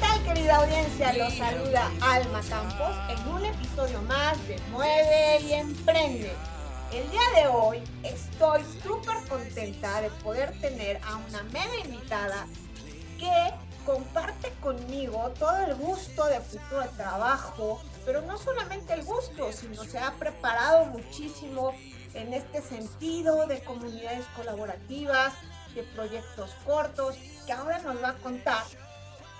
tal 0.00 0.22
querida 0.24 0.56
audiencia? 0.56 1.12
Los 1.12 1.34
saluda 1.34 1.90
Alma 2.00 2.40
Campos 2.48 2.96
en 3.10 3.28
un 3.28 3.44
episodio 3.44 4.00
más 4.02 4.36
de 4.48 4.58
Mueve 4.70 5.40
y 5.42 5.52
Emprende. 5.52 6.32
El 6.92 7.10
día 7.10 7.20
de 7.36 7.48
hoy 7.48 7.82
estoy 8.02 8.62
súper 8.82 9.16
contenta 9.28 10.00
de 10.00 10.10
poder 10.22 10.58
tener 10.60 11.00
a 11.04 11.16
una 11.16 11.42
mega 11.44 11.76
invitada 11.84 12.46
que 13.18 13.52
comparte 13.84 14.50
conmigo 14.60 15.32
todo 15.38 15.56
el 15.58 15.74
gusto 15.74 16.24
de 16.26 16.40
futuro 16.40 16.80
de 16.80 16.88
trabajo, 16.88 17.82
pero 18.06 18.22
no 18.22 18.38
solamente 18.38 18.94
el 18.94 19.04
gusto, 19.04 19.52
sino 19.52 19.84
se 19.84 19.98
ha 19.98 20.12
preparado 20.12 20.86
muchísimo 20.86 21.74
en 22.14 22.32
este 22.32 22.62
sentido 22.62 23.46
de 23.46 23.60
comunidades 23.62 24.24
colaborativas, 24.34 25.34
de 25.74 25.82
proyectos 25.82 26.50
cortos, 26.64 27.16
que 27.46 27.52
ahora 27.52 27.78
nos 27.80 28.02
va 28.02 28.10
a 28.10 28.14
contar 28.14 28.64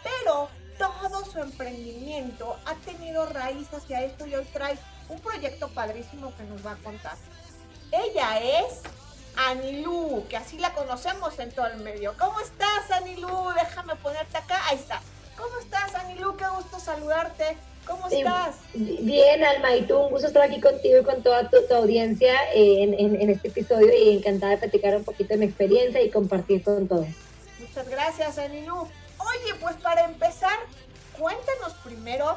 pero 0.03 0.49
todo 0.79 1.25
su 1.25 1.39
emprendimiento 1.41 2.57
ha 2.65 2.75
tenido 2.77 3.27
raíz 3.27 3.73
hacia 3.73 4.03
esto 4.03 4.27
y 4.27 4.35
hoy 4.35 4.45
trae 4.52 4.79
un 5.09 5.19
proyecto 5.21 5.69
padrísimo 5.69 6.33
que 6.37 6.45
nos 6.45 6.65
va 6.65 6.73
a 6.73 6.77
contar. 6.77 7.16
Ella 7.93 8.41
es 8.41 8.80
Anilú, 9.37 10.24
que 10.29 10.37
así 10.37 10.59
la 10.59 10.73
conocemos 10.73 11.39
en 11.39 11.51
todo 11.52 11.66
el 11.66 11.79
medio. 11.79 12.15
¿Cómo 12.19 12.41
estás, 12.41 12.91
Anilú? 12.91 13.29
Déjame 13.55 13.97
ponerte 13.97 14.37
acá. 14.37 14.61
Ahí 14.69 14.77
está. 14.77 15.01
¿Cómo 15.37 15.59
estás, 15.61 15.95
Anilú? 15.95 16.37
Qué 16.37 16.45
gusto 16.49 16.79
saludarte. 16.79 17.57
¿Cómo 17.87 18.09
estás? 18.09 18.57
Bien, 18.74 19.43
Alma, 19.43 19.74
y 19.74 19.83
tú, 19.83 19.99
un 19.99 20.11
gusto 20.11 20.29
estar 20.29 20.43
aquí 20.43 20.61
contigo 20.61 21.01
y 21.01 21.05
con 21.05 21.23
toda 21.23 21.49
tu, 21.49 21.57
tu 21.67 21.74
audiencia 21.74 22.35
en, 22.55 22.95
en, 22.95 23.21
en, 23.21 23.30
este 23.30 23.49
episodio 23.49 23.91
y 23.96 24.17
encantada 24.17 24.52
de 24.52 24.59
platicar 24.59 24.95
un 24.96 25.05
poquito 25.05 25.35
de 25.35 25.39
mi 25.39 25.46
experiencia 25.46 26.01
y 26.02 26.11
compartir 26.11 26.63
con 26.63 26.87
todos. 26.87 27.07
Muchas 27.59 27.89
gracias, 27.89 28.39
Anilú. 28.39 28.87
Oye, 29.43 29.55
pues 29.60 29.77
para 29.77 30.05
empezar, 30.05 30.59
cuéntanos 31.19 31.74
primero 31.85 32.37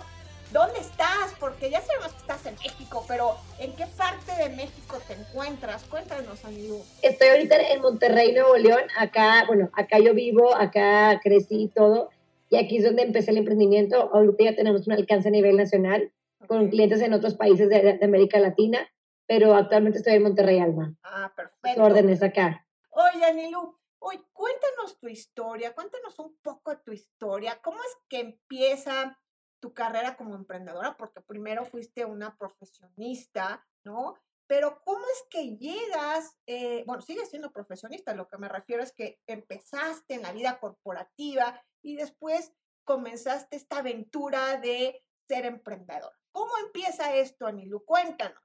dónde 0.51 0.79
estás, 0.79 1.33
porque 1.39 1.69
ya 1.69 1.81
sabemos 1.81 2.13
que 2.13 2.19
estás 2.19 2.45
en 2.45 2.55
México, 2.55 3.03
pero 3.07 3.35
¿en 3.59 3.75
qué 3.75 3.85
parte 3.97 4.31
de 4.41 4.55
México 4.55 4.99
te 5.07 5.13
encuentras? 5.13 5.83
Cuéntanos, 5.85 6.45
amigo. 6.45 6.81
Estoy 7.01 7.29
ahorita 7.29 7.55
en 7.55 7.81
Monterrey, 7.81 8.33
Nuevo 8.33 8.55
León. 8.55 8.83
Acá, 8.97 9.43
bueno, 9.47 9.69
acá 9.73 9.99
yo 9.99 10.13
vivo, 10.13 10.55
acá 10.55 11.19
crecí 11.21 11.63
y 11.63 11.67
todo. 11.69 12.09
Y 12.49 12.57
aquí 12.57 12.77
es 12.77 12.83
donde 12.83 13.01
empecé 13.01 13.31
el 13.31 13.37
emprendimiento. 13.37 14.11
Ahorita 14.13 14.43
ya 14.43 14.55
tenemos 14.55 14.87
un 14.87 14.93
alcance 14.93 15.27
a 15.27 15.31
nivel 15.31 15.57
nacional 15.57 16.11
con 16.47 16.69
clientes 16.69 17.01
en 17.01 17.13
otros 17.13 17.33
países 17.33 17.69
de, 17.69 17.97
de 17.97 18.05
América 18.05 18.39
Latina, 18.39 18.87
pero 19.27 19.55
actualmente 19.55 19.97
estoy 19.97 20.13
en 20.13 20.23
Monterrey, 20.23 20.59
Alma. 20.59 20.93
Ah, 21.03 21.31
perfecto. 21.35 21.83
Órdenes 21.83 22.21
acá. 22.21 22.65
Oye, 22.91 23.25
Anilu, 23.25 23.75
Hoy, 24.05 24.21
cuéntanos 24.33 24.99
tu 24.99 25.07
historia, 25.07 25.73
cuéntanos 25.73 26.19
un 26.19 26.37
poco 26.41 26.77
tu 26.79 26.91
historia. 26.91 27.61
¿Cómo 27.61 27.81
es 27.81 27.97
que 28.09 28.19
empieza 28.19 29.17
tu 29.61 29.73
carrera 29.73 30.17
como 30.17 30.35
emprendedora? 30.35 30.97
Porque 30.97 31.21
primero 31.21 31.63
fuiste 31.63 32.03
una 32.03 32.37
profesionista, 32.37 33.65
¿no? 33.85 34.15
Pero 34.45 34.81
¿cómo 34.83 35.05
es 35.05 35.23
que 35.29 35.55
llegas, 35.55 36.37
eh, 36.47 36.83
bueno, 36.85 37.01
sigues 37.01 37.29
siendo 37.29 37.53
profesionista, 37.53 38.13
lo 38.13 38.27
que 38.27 38.37
me 38.37 38.49
refiero 38.49 38.83
es 38.83 38.91
que 38.91 39.21
empezaste 39.25 40.15
en 40.15 40.23
la 40.23 40.33
vida 40.33 40.59
corporativa 40.59 41.63
y 41.81 41.95
después 41.95 42.51
comenzaste 42.83 43.55
esta 43.55 43.77
aventura 43.77 44.57
de 44.57 45.01
ser 45.29 45.45
emprendedora. 45.45 46.19
¿Cómo 46.33 46.51
empieza 46.57 47.15
esto, 47.15 47.45
Anilu? 47.45 47.85
Cuéntanos. 47.85 48.42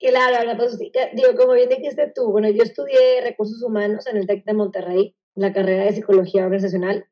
Claro, 0.00 0.46
la 0.46 0.56
pues, 0.56 0.78
digo, 0.78 1.28
como 1.36 1.52
bien 1.52 1.68
dijiste 1.68 2.10
tú, 2.14 2.30
bueno, 2.30 2.48
yo 2.48 2.62
estudié 2.62 3.20
recursos 3.22 3.62
humanos 3.62 4.06
en 4.06 4.16
el 4.16 4.26
TEC 4.26 4.46
de 4.46 4.54
Monterrey, 4.54 5.14
la 5.34 5.52
carrera 5.52 5.84
de 5.84 5.92
psicología 5.92 6.44
organizacional, 6.44 7.04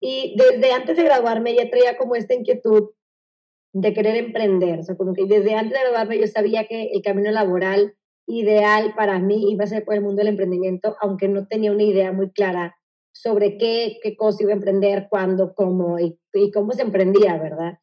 y 0.00 0.36
desde 0.36 0.72
antes 0.72 0.96
de 0.96 1.04
graduarme 1.04 1.54
ya 1.54 1.70
traía 1.70 1.96
como 1.96 2.16
esta 2.16 2.34
inquietud 2.34 2.90
de 3.72 3.94
querer 3.94 4.16
emprender, 4.16 4.80
o 4.80 4.82
sea, 4.82 4.96
como 4.96 5.14
que 5.14 5.24
desde 5.26 5.54
antes 5.54 5.72
de 5.72 5.84
graduarme 5.84 6.18
yo 6.18 6.26
sabía 6.26 6.66
que 6.66 6.90
el 6.92 7.00
camino 7.02 7.30
laboral 7.30 7.94
ideal 8.26 8.92
para 8.96 9.20
mí 9.20 9.52
iba 9.52 9.62
a 9.62 9.68
ser 9.68 9.84
por 9.84 9.94
el 9.94 10.02
mundo 10.02 10.18
del 10.18 10.28
emprendimiento, 10.28 10.96
aunque 11.00 11.28
no 11.28 11.46
tenía 11.46 11.70
una 11.70 11.84
idea 11.84 12.10
muy 12.10 12.32
clara 12.32 12.74
sobre 13.12 13.56
qué, 13.56 13.98
qué 14.02 14.16
cosa 14.16 14.42
iba 14.42 14.52
a 14.52 14.56
emprender, 14.56 15.06
cuándo, 15.08 15.54
cómo 15.54 16.00
y, 16.00 16.18
y 16.32 16.50
cómo 16.50 16.72
se 16.72 16.82
emprendía, 16.82 17.38
¿verdad? 17.38 17.78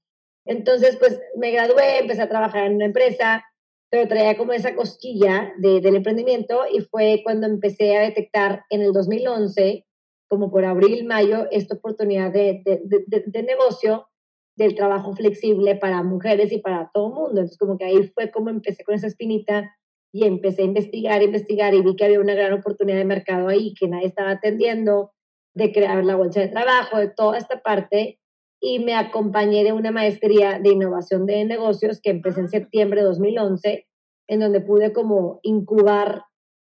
Entonces, 0.46 0.98
pues 0.98 1.22
me 1.38 1.52
gradué, 1.52 2.00
empecé 2.00 2.24
a 2.24 2.30
trabajar 2.30 2.66
en 2.66 2.76
una 2.76 2.86
empresa, 2.86 3.46
pero 3.90 4.08
traía 4.08 4.38
como 4.38 4.54
esa 4.54 4.76
cosquilla 4.76 5.54
de, 5.58 5.82
del 5.82 5.96
emprendimiento 5.96 6.62
y 6.72 6.82
fue 6.82 7.22
cuando 7.24 7.48
empecé 7.48 7.98
a 7.98 8.02
detectar 8.02 8.66
en 8.70 8.82
el 8.82 8.94
2011, 8.94 9.86
como 10.28 10.52
por 10.52 10.64
abril, 10.66 11.06
mayo, 11.06 11.48
esta 11.52 11.76
oportunidad 11.76 12.32
de, 12.32 12.62
de, 12.64 13.24
de, 13.26 13.44
negocio 13.44 14.08
del 14.56 14.76
trabajo 14.76 15.14
flexible 15.14 15.76
para 15.76 16.04
mujeres 16.04 16.52
y 16.52 16.60
para 16.60 16.92
todo 16.94 17.08
el 17.08 17.14
mundo. 17.14 17.30
Entonces, 17.30 17.58
como 17.58 17.78
que 17.78 17.86
ahí 17.86 18.12
fue 18.14 18.30
como 18.30 18.50
empecé 18.50 18.84
con 18.84 18.94
esa 18.94 19.08
espinita 19.08 19.76
y 20.12 20.26
empecé 20.26 20.62
a 20.62 20.66
investigar, 20.66 21.24
investigar 21.24 21.74
y 21.74 21.82
vi 21.82 21.96
que 21.96 22.06
había 22.06 22.20
una 22.20 22.36
gran 22.36 22.54
oportunidad 22.54 22.98
de 22.98 23.06
mercado 23.06 23.48
ahí 23.48 23.74
que 23.74 23.88
nadie 23.88 24.08
estaba 24.08 24.32
atendiendo, 24.32 25.14
de 25.56 25.72
crear 25.72 26.04
la 26.06 26.16
bolsa 26.16 26.42
de 26.42 26.48
trabajo, 26.48 26.98
de 26.98 27.10
toda 27.10 27.38
esta 27.38 27.62
parte. 27.62 28.19
Y 28.62 28.80
me 28.80 28.96
acompañé 28.96 29.64
de 29.64 29.72
una 29.72 29.92
maestría 29.92 30.60
de 30.60 30.70
innovación 30.70 31.26
de 31.26 31.46
negocios 31.46 32.02
que 32.02 32.10
empecé 32.10 32.42
en 32.42 32.50
septiembre 32.50 33.02
de 33.02 33.08
2011, 33.08 33.88
en 34.28 34.40
donde 34.40 34.62
pude 34.62 34.94
como 34.94 35.40
incubar 35.44 36.24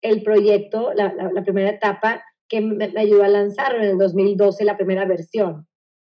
el 0.02 0.22
proyecto, 0.22 0.92
la, 0.94 1.12
la, 1.14 1.30
la 1.32 1.42
primera 1.42 1.70
etapa, 1.70 2.24
que 2.48 2.60
me, 2.60 2.88
me, 2.88 3.00
ayudó 3.00 3.24
a 3.24 3.28
lanzar 3.28 3.74
en 3.76 3.82
el 3.82 3.98
2012 3.98 4.64
la 4.64 4.76
primera 4.76 5.04
versión. 5.04 5.66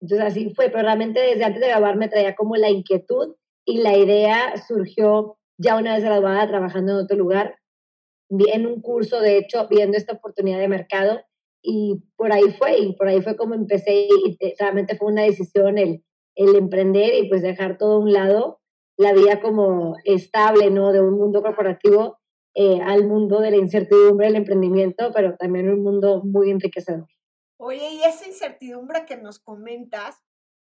Entonces 0.02 0.28
así 0.28 0.54
fue, 0.56 0.70
pero 0.70 0.84
realmente 0.84 1.20
desde 1.20 1.44
antes 1.44 1.62
de 1.62 1.68
graduar 1.68 1.98
me 1.98 2.08
traía 2.08 2.36
como 2.36 2.56
la 2.56 2.70
inquietud 2.70 3.36
y 3.66 3.80
la 3.80 3.98
idea 3.98 4.56
surgió 4.68 5.38
ya 5.58 5.76
una 5.76 5.96
vez 5.96 6.04
graduada 6.04 6.48
trabajando 6.48 6.94
en 6.94 6.98
otro 7.00 7.18
lugar, 7.18 7.58
en 8.30 8.66
un 8.66 8.82
curso, 8.82 9.20
de 9.20 9.38
hecho, 9.38 9.68
viendo 9.68 9.98
esta 9.98 10.14
oportunidad 10.14 10.60
de 10.60 10.68
mercado 10.68 11.22
y 11.62 12.04
por 12.16 12.32
ahí 12.32 12.52
fue, 12.58 12.80
y 12.80 12.94
por 12.96 13.08
ahí 13.08 13.22
fue 13.22 13.36
como 13.36 13.54
empecé 13.54 14.08
y 14.08 14.38
realmente 14.60 14.96
fue 14.98 15.12
una 15.12 15.24
decisión 15.24 15.78
el, 15.78 16.04
el 16.36 16.56
emprender 16.56 17.14
y 17.16 17.28
pues 17.28 17.42
dejar 17.42 17.78
todo 17.78 17.96
a 17.96 18.00
un 18.00 18.14
lado, 18.14 18.62
la 18.98 19.14
vida 19.14 19.42
como 19.42 19.96
estable, 20.04 20.70
¿no? 20.72 20.92
De 20.92 21.02
un 21.02 21.18
mundo 21.18 21.42
corporativo 21.42 22.20
eh, 22.56 22.82
al 22.82 23.08
mundo 23.08 23.40
de 23.40 23.52
la 23.52 23.58
incertidumbre 23.58 24.28
del 24.28 24.38
emprendimiento, 24.38 25.12
pero 25.14 25.36
también 25.38 25.70
un 25.70 25.84
mundo 25.84 26.22
muy 26.24 26.50
enriquecedor. 26.50 27.08
Oye, 27.58 27.90
y 27.94 28.04
esa 28.04 28.28
incertidumbre 28.28 29.06
que 29.06 29.18
nos 29.18 29.40
comentas, 29.40 30.18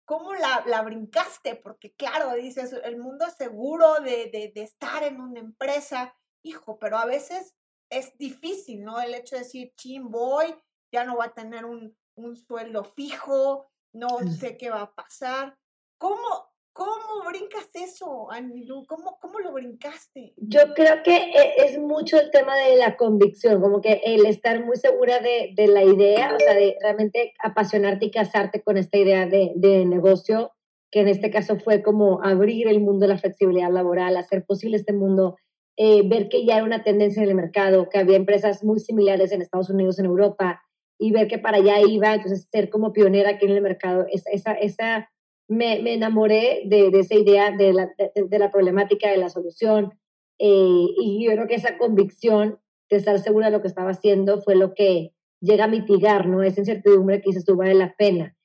¿cómo 0.05 0.33
la, 0.33 0.63
la 0.67 0.83
brincaste? 0.83 1.55
Porque 1.55 1.93
claro, 1.93 2.33
dices, 2.35 2.73
el 2.83 2.97
mundo 2.97 3.25
seguro 3.37 3.95
de, 4.01 4.29
de, 4.31 4.51
de, 4.53 4.63
estar 4.63 5.03
en 5.03 5.19
una 5.19 5.39
empresa, 5.39 6.15
hijo, 6.43 6.77
pero 6.79 6.97
a 6.97 7.05
veces 7.05 7.55
es 7.89 8.17
difícil, 8.17 8.83
¿no? 8.83 9.01
El 9.01 9.13
hecho 9.13 9.35
de 9.35 9.43
decir, 9.43 9.73
chin, 9.75 10.09
voy, 10.09 10.55
ya 10.95 11.03
no 11.03 11.17
va 11.17 11.25
a 11.25 11.33
tener 11.33 11.65
un, 11.65 11.93
un 12.15 12.37
sueldo 12.37 12.85
fijo, 12.85 13.67
no 13.93 14.07
sé 14.39 14.55
qué 14.55 14.69
va 14.69 14.81
a 14.83 14.95
pasar. 14.95 15.57
¿Cómo, 15.97 16.55
¿Cómo 16.71 17.27
brincas 17.27 17.69
eso, 17.73 18.31
Anilú? 18.31 18.85
¿Cómo, 18.87 19.17
¿Cómo 19.19 19.39
lo 19.39 19.51
brincaste? 19.51 20.33
Yo 20.37 20.73
creo 20.73 21.03
que 21.03 21.15
e, 21.15 21.65
es 21.65 21.77
mucho 21.77 22.17
el 22.17 22.31
tema 22.31 22.55
de 22.55 22.77
la 22.77 22.95
convicción, 22.95 23.61
como 23.61 23.81
que 23.81 24.01
el 24.05 24.25
estar 24.25 24.63
muy 24.63 24.77
segura 24.77 25.19
de, 25.19 25.53
de 25.53 25.67
la 25.67 25.83
idea, 25.83 26.33
o 26.33 26.39
sea, 26.39 26.53
de 26.53 26.77
realmente 26.81 27.33
apasionarte 27.43 28.05
y 28.05 28.11
casarte 28.11 28.61
con 28.61 28.77
esta 28.77 28.97
idea 28.97 29.25
de, 29.25 29.51
de, 29.55 29.83
negocio, 29.83 30.53
que 30.91 31.01
en 31.01 31.09
este 31.09 31.29
caso 31.29 31.57
fue 31.59 31.83
como 31.83 32.23
abrir 32.23 32.69
el 32.69 32.79
mundo 32.79 33.05
de 33.05 33.13
la 33.13 33.17
flexibilidad 33.17 33.69
laboral, 33.69 34.15
hacer 34.15 34.45
posible 34.45 34.77
este 34.77 34.93
mundo, 34.93 35.35
eh, 35.75 36.07
ver 36.07 36.29
que 36.29 36.45
ya 36.45 36.55
era 36.55 36.63
una 36.63 36.83
tendencia 36.83 37.21
en 37.21 37.27
el 37.27 37.35
mercado, 37.35 37.89
que 37.89 37.99
había 37.99 38.15
empresas 38.15 38.63
muy 38.63 38.79
similares 38.79 39.33
en 39.33 39.41
Estados 39.41 39.69
Unidos, 39.69 39.99
en 39.99 40.05
Europa, 40.05 40.61
y 40.97 41.11
ver 41.11 41.27
que 41.27 41.37
para 41.37 41.57
allá 41.57 41.81
iba, 41.81 42.13
entonces 42.13 42.47
ser 42.51 42.69
como 42.69 42.93
pionera 42.93 43.31
aquí 43.31 43.45
en 43.45 43.51
el 43.51 43.61
mercado, 43.61 44.05
esa, 44.11 44.29
esa, 44.31 44.53
esa 44.53 45.09
me, 45.47 45.81
me 45.81 45.93
enamoré 45.93 46.63
de, 46.65 46.89
de, 46.89 46.99
esa 46.99 47.15
idea 47.15 47.51
de 47.51 47.73
la, 47.73 47.89
de, 47.97 48.11
de, 48.27 48.39
la 48.39 48.51
problemática, 48.51 49.09
de 49.09 49.17
la 49.17 49.29
solución. 49.29 49.93
Eh, 50.39 50.87
y 50.97 51.25
yo 51.25 51.31
creo 51.31 51.47
que 51.47 51.55
esa 51.55 51.77
convicción 51.77 52.59
de 52.89 52.97
estar 52.97 53.19
segura 53.19 53.47
de 53.47 53.51
lo 53.51 53.61
que 53.61 53.67
estaba 53.67 53.91
haciendo 53.91 54.41
fue 54.41 54.55
lo 54.55 54.73
que 54.73 55.13
llega 55.41 55.65
a 55.65 55.69
mitigar, 55.69 56.27
¿no? 56.27 56.43
Esa 56.43 56.61
incertidumbre 56.61 57.21
que 57.21 57.29
dices 57.29 57.45
tú 57.45 57.55
vale 57.55 57.75
la 57.75 57.95
pena. 57.95 58.35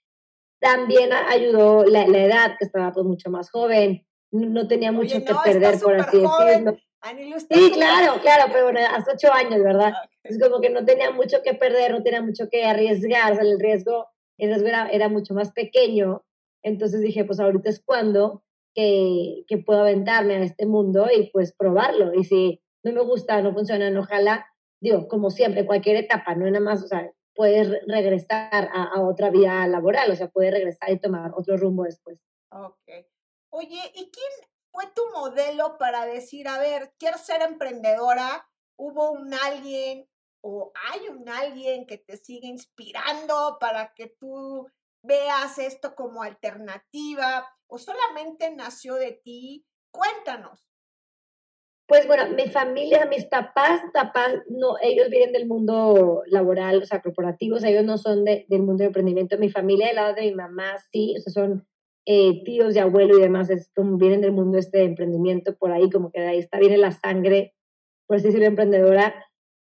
También 0.61 1.11
ayudó 1.13 1.85
la, 1.85 2.07
la 2.07 2.25
edad, 2.25 2.57
que 2.59 2.67
estaba 2.67 2.93
pues 2.93 3.07
mucho 3.07 3.31
más 3.31 3.51
joven, 3.51 4.07
no 4.31 4.69
tenía 4.69 4.93
mucho 4.93 5.17
Oye, 5.17 5.25
que 5.25 5.35
perder, 5.45 5.79
por 5.81 5.95
así 5.95 6.19
decirlo. 6.19 6.77
Anilu, 7.03 7.37
está 7.37 7.55
Sí, 7.55 7.63
súper- 7.69 7.79
claro, 7.79 8.21
claro, 8.21 8.45
pero 8.53 8.65
bueno, 8.65 8.81
hace 8.95 9.13
ocho 9.13 9.33
años, 9.33 9.63
¿verdad? 9.63 9.93
Ah, 9.97 10.03
ok. 10.05 10.11
Es 10.25 10.39
como 10.39 10.61
que 10.61 10.71
no 10.71 10.85
tenía 10.85 11.11
mucho 11.11 11.43
que 11.43 11.55
perder, 11.55 11.93
no 11.93 12.03
tenía 12.03 12.21
mucho 12.23 12.49
que 12.51 12.65
arriesgar, 12.67 13.33
o 13.33 13.35
sea, 13.37 13.45
el 13.45 13.59
riesgo, 13.59 14.07
el 14.39 14.51
riesgo 14.51 14.69
era, 14.69 14.89
era 14.91 15.09
mucho 15.09 15.33
más 15.35 15.53
pequeño. 15.53 16.23
Entonces 16.63 17.01
dije, 17.01 17.25
pues 17.25 17.41
ahorita 17.41 17.71
es 17.71 17.83
cuando 17.83 18.43
que, 18.75 19.45
que 19.49 19.59
puedo 19.59 19.81
aventarme 19.81 20.35
a 20.37 20.43
este 20.43 20.67
mundo 20.67 21.07
y 21.15 21.31
pues 21.31 21.55
probarlo. 21.57 22.13
Y 22.15 22.25
si 22.25 22.61
no 22.85 22.93
me 22.93 23.01
gusta, 23.03 23.41
no 23.41 23.53
funciona, 23.55 23.91
no 23.91 24.01
ojalá, 24.01 24.47
digo, 24.81 25.09
como 25.09 25.31
siempre, 25.31 25.65
cualquier 25.67 25.97
etapa, 25.97 26.35
no 26.35 26.45
nada 26.47 26.61
más, 26.61 26.83
o 26.83 26.87
sea, 26.87 27.11
puedes 27.35 27.69
re- 27.71 27.81
regresar 27.87 28.69
a, 28.75 28.85
a 28.95 29.01
otra 29.01 29.31
vía 29.31 29.67
laboral, 29.67 30.11
o 30.11 30.15
sea, 30.17 30.29
puedes 30.29 30.53
regresar 30.53 30.91
y 30.91 30.99
tomar 31.01 31.33
otro 31.35 31.57
rumbo 31.57 31.85
después. 31.85 32.21
Ok. 32.53 32.89
Oye, 33.53 33.81
¿y 33.95 34.11
quién 34.11 34.50
fue 34.73 34.85
tu 34.95 35.03
modelo 35.13 35.77
para 35.79 36.07
decir, 36.07 36.49
a 36.49 36.59
ver, 36.59 36.93
quiero 36.99 37.19
ser 37.19 37.43
emprendedora? 37.43 38.47
¿Hubo 38.77 39.11
un 39.11 39.35
alguien 39.35 40.09
o 40.43 40.73
hay 40.91 41.09
un 41.09 41.29
alguien 41.29 41.87
que 41.87 41.99
te 41.99 42.17
sigue 42.17 42.49
inspirando 42.49 43.59
para 43.61 43.93
que 43.95 44.09
tú 44.19 44.69
veas 45.03 45.59
esto 45.59 45.95
como 45.95 46.23
alternativa 46.23 47.47
o 47.67 47.79
solamente 47.79 48.55
nació 48.55 48.95
de 48.95 49.13
ti? 49.13 49.67
Cuéntanos. 49.93 50.67
Pues 51.87 52.07
bueno, 52.07 52.29
mi 52.37 52.49
familia, 52.49 53.05
mis 53.07 53.27
papás, 53.27 53.81
papás, 53.93 54.35
no, 54.49 54.77
ellos 54.81 55.09
vienen 55.11 55.33
del 55.33 55.49
mundo 55.49 56.23
laboral, 56.27 56.81
o 56.81 56.87
sea, 56.87 57.03
corporativo, 57.03 57.57
o 57.57 57.59
sea, 57.59 57.71
ellos 57.71 57.85
no 57.85 57.99
son 57.99 58.25
de- 58.25 58.47
del 58.49 58.63
mundo 58.63 58.83
de 58.83 58.87
emprendimiento. 58.87 59.37
Mi 59.39 59.51
familia, 59.51 59.89
del 59.89 59.97
lado 59.97 60.15
de 60.15 60.23
mi 60.23 60.33
mamá, 60.33 60.79
sí, 60.93 61.17
o 61.19 61.21
sea, 61.21 61.33
son 61.33 61.67
eh, 62.07 62.43
tíos 62.45 62.75
de 62.75 62.81
abuelo 62.81 63.19
y 63.19 63.21
demás, 63.21 63.51
es 63.51 63.71
como 63.75 63.97
vienen 63.97 64.21
del 64.21 64.33
mundo 64.33 64.59
este 64.59 64.79
de 64.79 64.85
emprendimiento 64.85 65.57
por 65.57 65.73
ahí, 65.73 65.91
como 65.91 66.11
que 66.11 66.21
de 66.21 66.29
ahí 66.29 66.39
está, 66.39 66.59
viene 66.59 66.79
la 66.79 66.93
sangre, 66.93 67.55
por 68.07 68.17
así 68.17 68.27
decirlo, 68.27 68.47
emprendedora. 68.47 69.15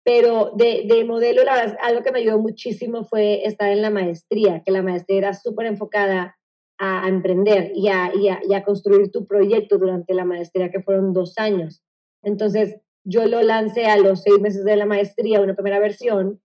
Pero 0.04 0.52
de, 0.54 0.84
de 0.86 1.04
modelo, 1.04 1.44
la 1.44 1.54
verdad, 1.54 1.78
algo 1.80 2.02
que 2.02 2.12
me 2.12 2.18
ayudó 2.18 2.38
muchísimo 2.38 3.04
fue 3.04 3.46
estar 3.46 3.70
en 3.70 3.80
la 3.80 3.90
maestría, 3.90 4.62
que 4.64 4.70
la 4.70 4.82
maestría 4.82 5.18
era 5.18 5.32
súper 5.32 5.66
enfocada 5.66 6.36
a, 6.78 7.08
emprender 7.08 7.72
y 7.74 7.88
a, 7.88 8.12
y, 8.14 8.28
a, 8.28 8.40
y 8.46 8.52
a 8.52 8.64
construir 8.64 9.10
tu 9.10 9.26
proyecto 9.26 9.78
durante 9.78 10.12
la 10.12 10.24
maestría, 10.24 10.70
que 10.70 10.82
fueron 10.82 11.12
dos 11.14 11.38
años. 11.38 11.82
Entonces, 12.22 12.76
yo 13.04 13.26
lo 13.26 13.42
lancé 13.42 13.86
a 13.86 13.96
los 13.96 14.22
seis 14.22 14.40
meses 14.40 14.64
de 14.64 14.76
la 14.76 14.86
maestría, 14.86 15.40
una 15.40 15.54
primera 15.54 15.78
versión, 15.78 16.42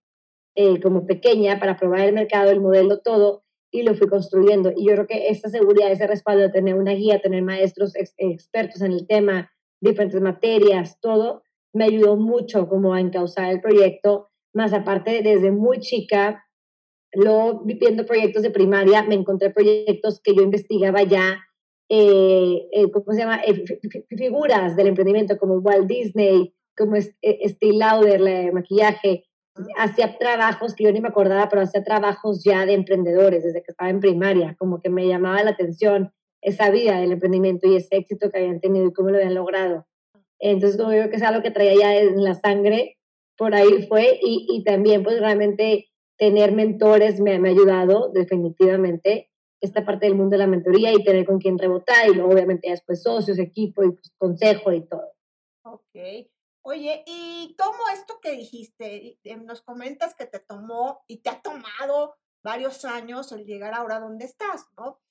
eh, 0.56 0.82
como 0.82 1.06
pequeña, 1.06 1.60
para 1.60 1.78
probar 1.78 2.02
el 2.02 2.14
mercado, 2.14 2.52
el 2.52 2.62
modelo, 2.62 3.00
todo, 3.00 3.44
y 3.72 3.84
lo 3.84 3.94
fui 3.96 4.08
construyendo. 4.08 4.72
Y 4.76 4.88
yo 4.88 4.94
creo 4.94 5.08
que 5.08 5.30
esta 5.30 5.50
seguridad, 5.50 5.92
ese 5.92 6.08
respaldo 6.08 6.52
tener 6.52 6.76
una 6.76 6.94
guía, 6.94 7.20
tener 7.22 7.44
maestros 7.44 7.96
ex- 7.96 8.14
expertos 8.18 8.82
en 8.82 8.92
el 8.94 9.08
tema, 9.08 9.52
diferentes 9.82 10.20
materias, 10.22 10.98
todo, 11.02 11.44
me 11.74 11.86
ayudó 11.86 12.16
mucho 12.18 12.68
como 12.68 12.94
a 12.94 13.00
encauzar 13.02 13.52
el 13.52 13.62
proyecto. 13.62 14.30
Más 14.54 14.74
aparte, 14.74 15.22
desde 15.22 15.52
muy 15.52 15.80
chica, 15.80 16.46
luego 17.14 17.62
viendo 17.64 18.06
proyectos 18.06 18.42
de 18.44 18.52
primaria, 18.52 19.04
me 19.04 19.16
encontré 19.16 19.52
proyectos 19.52 20.20
que 20.22 20.34
yo 20.36 20.42
investigaba 20.42 21.04
ya 21.04 21.40
eh, 21.92 22.68
eh, 22.72 22.92
¿cómo 22.92 23.12
se 23.14 23.18
llama? 23.20 23.42
Eh, 23.44 23.66
fi- 23.66 23.80
fi- 23.90 24.06
figuras 24.16 24.76
del 24.76 24.88
emprendimiento 24.88 25.38
como 25.40 25.56
Walt 25.56 25.88
Disney, 25.88 26.54
como 26.78 26.96
eh, 26.96 27.50
Steve 27.50 27.74
Lauder, 27.78 28.22
la 28.22 28.30
de 28.32 28.52
maquillaje. 28.52 29.26
Hacía 29.78 30.18
trabajos 30.18 30.74
que 30.74 30.84
yo 30.84 30.92
ni 30.92 31.02
me 31.02 31.10
acordaba, 31.10 31.50
pero 31.50 31.62
hacía 31.62 31.84
trabajos 31.84 32.44
ya 32.44 32.66
de 32.66 32.74
emprendedores 32.74 33.44
desde 33.44 33.62
que 33.62 33.72
estaba 33.72 33.90
en 33.90 34.00
primaria, 34.00 34.56
como 34.58 34.82
que 34.82 34.90
me 34.90 35.08
llamaba 35.08 35.44
la 35.44 35.52
atención 35.52 36.12
esa 36.42 36.70
vida 36.70 37.00
del 37.00 37.12
emprendimiento 37.12 37.68
y 37.68 37.76
ese 37.76 37.98
éxito 37.98 38.30
que 38.30 38.40
habían 38.40 38.62
tenido 38.62 38.88
y 38.88 38.94
cómo 38.94 39.10
lo 39.10 39.18
habían 39.18 39.36
logrado. 39.36 39.86
Entonces, 40.40 40.78
como 40.78 40.94
yo 40.94 41.00
creo 41.00 41.10
que 41.10 41.18
es 41.18 41.24
algo 41.24 41.42
que 41.42 41.52
traía 41.52 41.76
ya 41.76 41.96
en 41.98 42.24
la 42.24 42.34
sangre, 42.34 42.98
por 43.38 43.56
ahí 43.56 43.88
fue, 43.88 44.20
y, 44.22 44.48
y 44.50 44.64
también 44.64 45.04
pues 45.04 45.20
realmente 45.20 45.90
tener 46.18 46.52
mentores 46.52 47.20
me, 47.20 47.40
me 47.40 47.50
ha 47.50 47.52
ayudado 47.52 48.12
definitivamente 48.14 49.30
esta 49.62 49.86
parte 49.86 50.06
del 50.06 50.16
mundo 50.16 50.32
de 50.32 50.40
la 50.40 50.48
mentoría 50.48 50.94
y 50.94 51.04
tener 51.04 51.26
con 51.26 51.40
quién 51.40 51.58
rebotar 51.58 52.10
y 52.10 52.14
luego 52.14 52.32
obviamente 52.32 52.70
después 52.70 53.02
socios, 53.02 53.40
equipo 53.40 53.84
y 53.84 53.92
pues, 53.92 54.12
consejo 54.18 54.72
y 54.72 54.88
todo. 54.88 55.14
Ok. 55.64 56.28
Oye, 56.62 57.04
y 57.06 57.56
tomo 57.58 57.88
esto 57.94 58.20
que 58.22 58.32
dijiste, 58.32 59.20
eh, 59.24 59.38
nos 59.38 59.62
comentas 59.62 60.14
que 60.16 60.26
te 60.26 60.40
tomó 60.40 61.04
y 61.08 61.22
te 61.22 61.30
ha 61.30 61.42
tomado 61.42 62.18
varios 62.44 62.86
años 62.86 63.32
el 63.32 63.46
llegar 63.46 63.74
ahora 63.74 64.00
donde 64.00 64.26
estás, 64.26 64.66
¿no? 64.78 65.02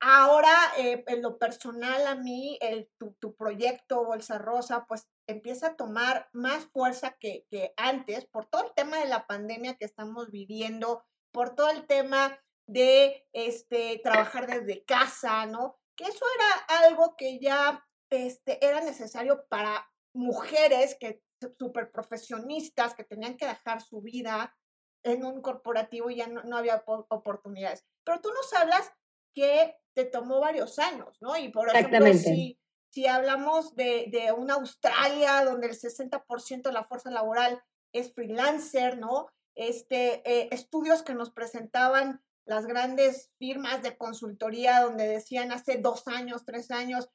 Ahora, 0.00 0.52
eh, 0.76 1.04
en 1.06 1.22
lo 1.22 1.38
personal, 1.38 2.06
a 2.06 2.16
mí, 2.16 2.58
el, 2.60 2.90
tu, 2.98 3.14
tu 3.14 3.34
proyecto 3.34 4.04
Bolsa 4.04 4.38
Rosa, 4.38 4.84
pues 4.86 5.08
empieza 5.26 5.68
a 5.68 5.76
tomar 5.76 6.28
más 6.32 6.66
fuerza 6.66 7.16
que, 7.18 7.46
que 7.50 7.72
antes 7.76 8.26
por 8.26 8.44
todo 8.46 8.64
el 8.64 8.74
tema 8.74 8.98
de 8.98 9.06
la 9.06 9.26
pandemia 9.26 9.76
que 9.76 9.86
estamos 9.86 10.30
viviendo, 10.30 11.02
por 11.32 11.54
todo 11.54 11.70
el 11.70 11.86
tema 11.86 12.38
de 12.68 13.26
este, 13.32 14.00
trabajar 14.02 14.46
desde 14.46 14.84
casa, 14.84 15.46
¿no? 15.46 15.78
Que 15.96 16.04
eso 16.04 16.24
era 16.34 16.80
algo 16.84 17.16
que 17.16 17.38
ya 17.38 17.86
este, 18.10 18.64
era 18.64 18.80
necesario 18.82 19.46
para 19.48 19.90
mujeres 20.16 20.96
que 20.98 21.22
súper 21.58 21.92
profesionistas 21.92 22.94
que 22.94 23.04
tenían 23.04 23.36
que 23.36 23.46
dejar 23.46 23.82
su 23.82 24.00
vida 24.00 24.56
en 25.04 25.24
un 25.24 25.42
corporativo 25.42 26.10
y 26.10 26.16
ya 26.16 26.26
no, 26.26 26.42
no 26.44 26.56
había 26.56 26.84
po- 26.84 27.06
oportunidades. 27.10 27.84
Pero 28.04 28.20
tú 28.20 28.30
nos 28.32 28.52
hablas 28.54 28.90
que 29.34 29.76
te 29.94 30.04
tomó 30.04 30.40
varios 30.40 30.78
años, 30.78 31.18
¿no? 31.20 31.36
Y 31.36 31.48
por 31.50 31.68
ejemplo, 31.80 31.98
si, 32.34 32.58
si 32.90 33.06
hablamos 33.06 33.74
de, 33.76 34.06
de 34.10 34.32
una 34.32 34.54
Australia 34.54 35.44
donde 35.44 35.68
el 35.68 35.78
60% 35.78 36.62
de 36.62 36.72
la 36.72 36.84
fuerza 36.84 37.10
laboral 37.10 37.62
es 37.92 38.12
freelancer, 38.14 38.98
¿no? 38.98 39.28
Este, 39.54 40.22
eh, 40.30 40.48
estudios 40.52 41.02
que 41.02 41.14
nos 41.14 41.30
presentaban 41.30 42.22
las 42.46 42.66
grandes 42.66 43.30
firmas 43.38 43.82
de 43.82 43.96
consultoría 43.96 44.80
donde 44.80 45.06
decían 45.08 45.52
hace 45.52 45.78
dos 45.78 46.06
años, 46.08 46.44
tres 46.44 46.70
años, 46.70 47.08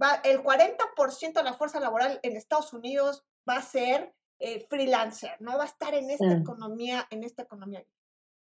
va, 0.00 0.20
el 0.24 0.42
40% 0.42 1.32
de 1.40 1.42
la 1.44 1.54
fuerza 1.54 1.80
laboral 1.80 2.20
en 2.22 2.36
Estados 2.36 2.72
Unidos 2.72 3.24
va 3.48 3.56
a 3.56 3.62
ser 3.62 4.14
eh, 4.42 4.66
freelancer, 4.70 5.36
¿no? 5.40 5.58
Va 5.58 5.64
a 5.64 5.66
estar 5.66 5.94
en 5.94 6.08
esta 6.10 6.24
Mm. 6.36 6.40
economía, 6.42 7.06
en 7.10 7.24
esta 7.24 7.42
economía. 7.42 7.84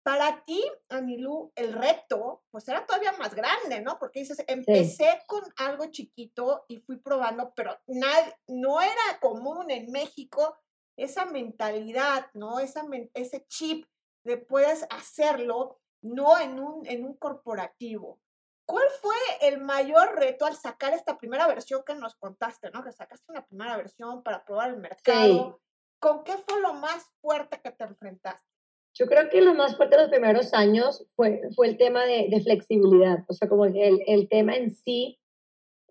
Para 0.05 0.44
ti, 0.44 0.62
Anilú, 0.89 1.53
el 1.55 1.73
reto, 1.73 2.43
pues 2.50 2.67
era 2.69 2.85
todavía 2.87 3.12
más 3.12 3.35
grande, 3.35 3.81
¿no? 3.81 3.99
Porque 3.99 4.21
dices, 4.21 4.44
empecé 4.49 5.23
con 5.27 5.43
algo 5.56 5.87
chiquito 5.91 6.65
y 6.69 6.79
fui 6.81 6.99
probando, 6.99 7.53
pero 7.55 7.79
nad- 7.87 8.34
no 8.49 8.81
era 8.81 9.19
común 9.20 9.70
en 9.70 9.91
México 9.93 10.56
esa 10.96 11.25
mentalidad, 11.25 12.27
¿no? 12.34 12.58
Esa, 12.58 12.84
ese 13.15 13.44
chip 13.46 13.87
de 14.25 14.37
puedes 14.39 14.84
hacerlo, 14.91 15.81
no 16.03 16.39
en 16.39 16.58
un, 16.61 16.87
en 16.87 17.05
un 17.05 17.17
corporativo. 17.17 18.20
¿Cuál 18.66 18.86
fue 19.00 19.16
el 19.42 19.60
mayor 19.60 20.16
reto 20.16 20.46
al 20.46 20.56
sacar 20.56 20.94
esta 20.94 21.19
primera 21.19 21.46
versión 21.46 21.82
que 21.84 21.94
nos 21.94 22.14
contaste, 22.14 22.70
¿no? 22.70 22.84
Que 22.84 22.92
sacaste 22.92 23.31
una 23.31 23.44
primera 23.44 23.76
versión 23.76 24.22
para 24.22 24.44
probar 24.44 24.70
el 24.70 24.76
mercado. 24.78 25.60
¿Con 25.98 26.24
qué 26.24 26.32
fue 26.48 26.60
lo 26.60 26.74
más 26.74 27.04
fuerte 27.20 27.60
que 27.62 27.70
te 27.70 27.84
enfrentaste? 27.84 28.46
Yo 28.94 29.06
creo 29.06 29.28
que 29.31 29.40
lo 29.40 29.54
más 29.54 29.76
fuerte 29.76 29.96
de 29.96 30.02
los 30.02 30.10
primeros 30.10 30.52
años 30.52 31.06
fue, 31.16 31.40
fue 31.54 31.69
el 31.69 31.78
tema 31.78 32.04
de, 32.04 32.28
de 32.28 32.40
flexibilidad, 32.42 33.24
o 33.26 33.32
sea, 33.32 33.48
como 33.48 33.64
el, 33.64 34.02
el 34.06 34.28
tema 34.28 34.54
en 34.54 34.70
sí, 34.70 35.19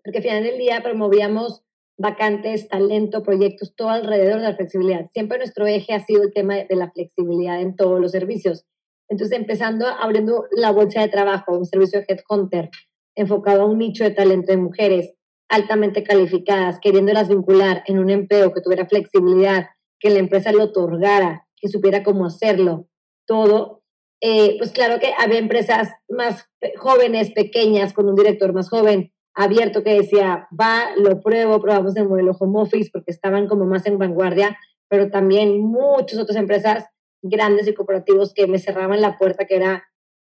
porque 0.04 0.18
al 0.18 0.24
final 0.24 0.44
del 0.44 0.58
día 0.58 0.82
promovíamos 0.82 1.64
vacantes, 1.98 2.68
talento, 2.68 3.22
proyectos, 3.22 3.74
todo 3.74 3.90
alrededor 3.90 4.40
de 4.40 4.48
la 4.48 4.56
flexibilidad. 4.56 5.10
Siempre 5.12 5.38
nuestro 5.38 5.66
eje 5.66 5.94
ha 5.94 6.04
sido 6.04 6.22
el 6.22 6.32
tema 6.32 6.56
de 6.56 6.76
la 6.76 6.90
flexibilidad 6.90 7.60
en 7.60 7.76
todos 7.76 8.00
los 8.00 8.12
servicios. 8.12 8.66
Entonces, 9.08 9.38
empezando 9.38 9.86
abriendo 9.86 10.46
la 10.52 10.72
bolsa 10.72 11.00
de 11.00 11.08
trabajo, 11.08 11.56
un 11.56 11.66
servicio 11.66 12.00
de 12.00 12.06
Headhunter, 12.08 12.70
enfocado 13.14 13.62
a 13.62 13.66
un 13.66 13.78
nicho 13.78 14.04
de 14.04 14.10
talento 14.10 14.52
de 14.52 14.58
mujeres 14.58 15.14
altamente 15.48 16.02
calificadas, 16.02 16.78
queriéndolas 16.80 17.28
vincular 17.28 17.82
en 17.86 17.98
un 17.98 18.08
empleo 18.08 18.54
que 18.54 18.62
tuviera 18.62 18.86
flexibilidad, 18.86 19.66
que 20.00 20.08
la 20.08 20.18
empresa 20.18 20.50
le 20.50 20.62
otorgara, 20.62 21.46
que 21.56 21.68
supiera 21.68 22.02
cómo 22.02 22.24
hacerlo, 22.24 22.88
todo. 23.26 23.82
Eh, 24.22 24.56
pues 24.58 24.72
claro 24.72 24.98
que 24.98 25.12
había 25.18 25.38
empresas 25.38 25.90
más 26.08 26.48
jóvenes, 26.78 27.32
pequeñas, 27.32 27.92
con 27.92 28.08
un 28.08 28.14
director 28.14 28.54
más 28.54 28.70
joven, 28.70 29.12
abierto, 29.34 29.82
que 29.82 29.94
decía, 29.94 30.48
va, 30.58 30.90
lo 30.96 31.20
pruebo, 31.20 31.60
probamos 31.60 31.96
el 31.96 32.08
modelo 32.08 32.32
home 32.38 32.60
office, 32.60 32.90
porque 32.92 33.10
estaban 33.10 33.46
como 33.46 33.66
más 33.66 33.84
en 33.86 33.98
vanguardia, 33.98 34.56
pero 34.88 35.10
también 35.10 35.60
muchas 35.60 36.18
otras 36.18 36.36
empresas 36.36 36.86
grandes 37.22 37.66
y 37.68 37.74
corporativos 37.74 38.34
que 38.34 38.46
me 38.46 38.58
cerraban 38.58 39.00
la 39.00 39.16
puerta, 39.16 39.46
que 39.46 39.56
era, 39.56 39.84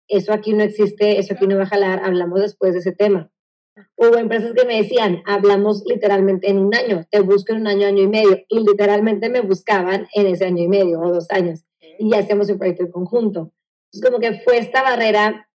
eso 0.07 0.33
aquí 0.33 0.53
no 0.53 0.63
existe, 0.63 1.19
eso 1.19 1.33
aquí 1.33 1.48
no 1.48 1.57
va 1.57 1.63
a 1.63 1.67
jalar, 1.67 2.01
hablamos 2.03 2.41
después 2.41 2.74
de 2.74 2.79
ese 2.79 2.91
tema. 2.91 3.31
Hubo 3.95 4.17
empresas 4.17 4.53
que 4.53 4.65
me 4.65 4.81
decían, 4.81 5.24
hablamos 5.25 5.83
literalmente 5.86 6.50
en 6.50 6.60
un 6.60 6.75
año, 6.75 7.05
te 7.10 7.21
busco 7.21 7.53
en 7.53 7.62
un 7.62 7.67
año, 7.67 7.88
año 7.88 8.03
y 8.03 8.07
medio, 8.07 8.39
y 8.50 8.60
literalmente 8.60 9.29
me 9.29 9.41
buscaban 9.41 10.07
en 10.13 10.27
ese 10.27 10.45
año 10.45 10.63
y 10.63 10.67
medio 10.67 11.00
o 11.00 11.12
dos 11.12 11.31
años, 11.31 11.63
y 11.79 12.12
ya 12.12 12.19
hacíamos 12.19 12.50
un 12.50 12.57
proyecto 12.57 12.83
en 12.83 12.91
conjunto. 12.91 13.53
Entonces, 13.93 14.10
como 14.10 14.19
que 14.19 14.41
fue 14.41 14.57
esta 14.57 14.83
barrera 14.83 15.50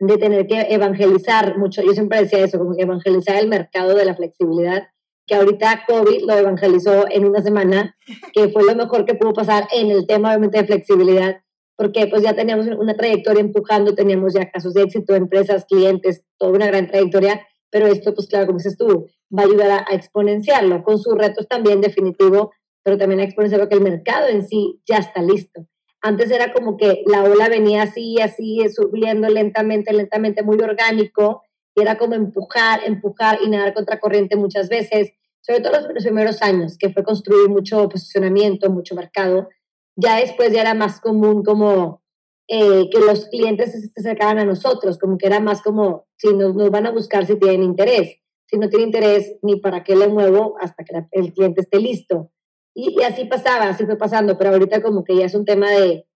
de 0.00 0.16
tener 0.16 0.46
que 0.46 0.60
evangelizar 0.70 1.58
mucho. 1.58 1.82
Yo 1.82 1.92
siempre 1.92 2.20
decía 2.20 2.40
eso, 2.40 2.58
como 2.58 2.76
que 2.76 2.82
evangelizar 2.82 3.36
el 3.36 3.48
mercado 3.48 3.94
de 3.94 4.04
la 4.04 4.14
flexibilidad, 4.14 4.88
que 5.28 5.34
ahorita 5.34 5.84
COVID 5.86 6.26
lo 6.26 6.32
evangelizó 6.32 7.04
en 7.10 7.26
una 7.26 7.42
semana, 7.42 7.96
que 8.32 8.48
fue 8.48 8.64
lo 8.64 8.74
mejor 8.74 9.04
que 9.04 9.14
pudo 9.14 9.34
pasar 9.34 9.68
en 9.72 9.90
el 9.90 10.06
tema 10.06 10.30
obviamente 10.30 10.58
de 10.58 10.66
flexibilidad, 10.66 11.36
porque 11.76 12.08
pues 12.08 12.22
ya 12.22 12.34
teníamos 12.34 12.66
una 12.66 12.94
trayectoria 12.94 13.40
empujando, 13.40 13.94
teníamos 13.94 14.34
ya 14.34 14.50
casos 14.50 14.74
de 14.74 14.82
éxito, 14.82 15.14
empresas, 15.14 15.66
clientes, 15.66 16.24
toda 16.38 16.52
una 16.52 16.66
gran 16.66 16.88
trayectoria, 16.88 17.46
pero 17.70 17.86
esto 17.86 18.14
pues 18.14 18.26
claro, 18.26 18.46
como 18.46 18.58
dices 18.58 18.76
tú, 18.76 19.06
va 19.36 19.42
a 19.42 19.46
ayudar 19.46 19.70
a, 19.70 19.86
a 19.88 19.94
exponenciarlo, 19.94 20.82
con 20.82 20.98
sus 20.98 21.14
retos 21.16 21.46
también 21.46 21.80
definitivo, 21.80 22.50
pero 22.82 22.96
también 22.96 23.20
a 23.20 23.24
exponenciarlo 23.24 23.68
que 23.68 23.76
el 23.76 23.82
mercado 23.82 24.26
en 24.28 24.48
sí 24.48 24.80
ya 24.88 24.96
está 24.96 25.22
listo. 25.22 25.68
Antes 26.00 26.30
era 26.30 26.52
como 26.52 26.76
que 26.76 27.02
la 27.06 27.24
ola 27.24 27.48
venía 27.48 27.82
así, 27.82 28.20
así, 28.20 28.60
subiendo 28.74 29.28
lentamente, 29.28 29.92
lentamente, 29.92 30.42
muy 30.42 30.58
orgánico, 30.60 31.42
y 31.74 31.82
era 31.82 31.98
como 31.98 32.14
empujar, 32.14 32.80
empujar 32.86 33.38
y 33.44 33.50
nadar 33.50 33.74
contra 33.74 34.00
corriente 34.00 34.36
muchas 34.36 34.68
veces, 34.68 35.12
sobre 35.48 35.62
todo 35.62 35.80
los, 35.80 36.04
primeros 36.04 36.42
años, 36.42 36.76
que 36.76 36.90
fue 36.90 37.02
construir 37.02 37.48
mucho 37.48 37.88
posicionamiento, 37.88 38.70
mucho 38.70 38.94
mercado. 38.94 39.48
Ya 39.96 40.16
después 40.16 40.52
ya 40.52 40.60
era 40.60 40.74
más 40.74 41.00
común 41.00 41.42
como 41.42 42.02
eh, 42.48 42.90
que 42.90 42.98
los 42.98 43.26
clientes 43.28 43.72
se 43.72 44.00
acercaban 44.00 44.38
a 44.38 44.44
nosotros, 44.44 44.98
como 44.98 45.16
que 45.16 45.26
era 45.26 45.40
más 45.40 45.62
como, 45.62 46.06
si 46.16 46.34
nos, 46.34 46.54
nos 46.54 46.70
van 46.70 46.84
a 46.84 46.90
buscar 46.90 47.26
si 47.26 47.36
tienen 47.36 47.62
interés, 47.62 48.18
si 48.46 48.58
no 48.58 48.68
tiene 48.68 48.84
interés, 48.84 49.38
ni 49.40 49.56
para 49.56 49.84
qué 49.84 49.96
le 49.96 50.08
muevo 50.08 50.56
hasta 50.60 50.84
que 50.84 50.92
la, 50.92 51.08
el 51.12 51.32
cliente 51.32 51.62
esté 51.62 51.80
listo. 51.80 52.30
Y, 52.74 53.00
y, 53.00 53.02
así 53.02 53.24
pasaba, 53.24 53.70
así 53.70 53.86
fue 53.86 53.96
pasando, 53.96 54.36
pero 54.36 54.50
ahorita 54.50 54.82
como 54.82 55.02
que 55.02 55.16
ya 55.16 55.24
es 55.24 55.34
un 55.34 55.46
tema 55.46 55.70
de, 55.70 56.06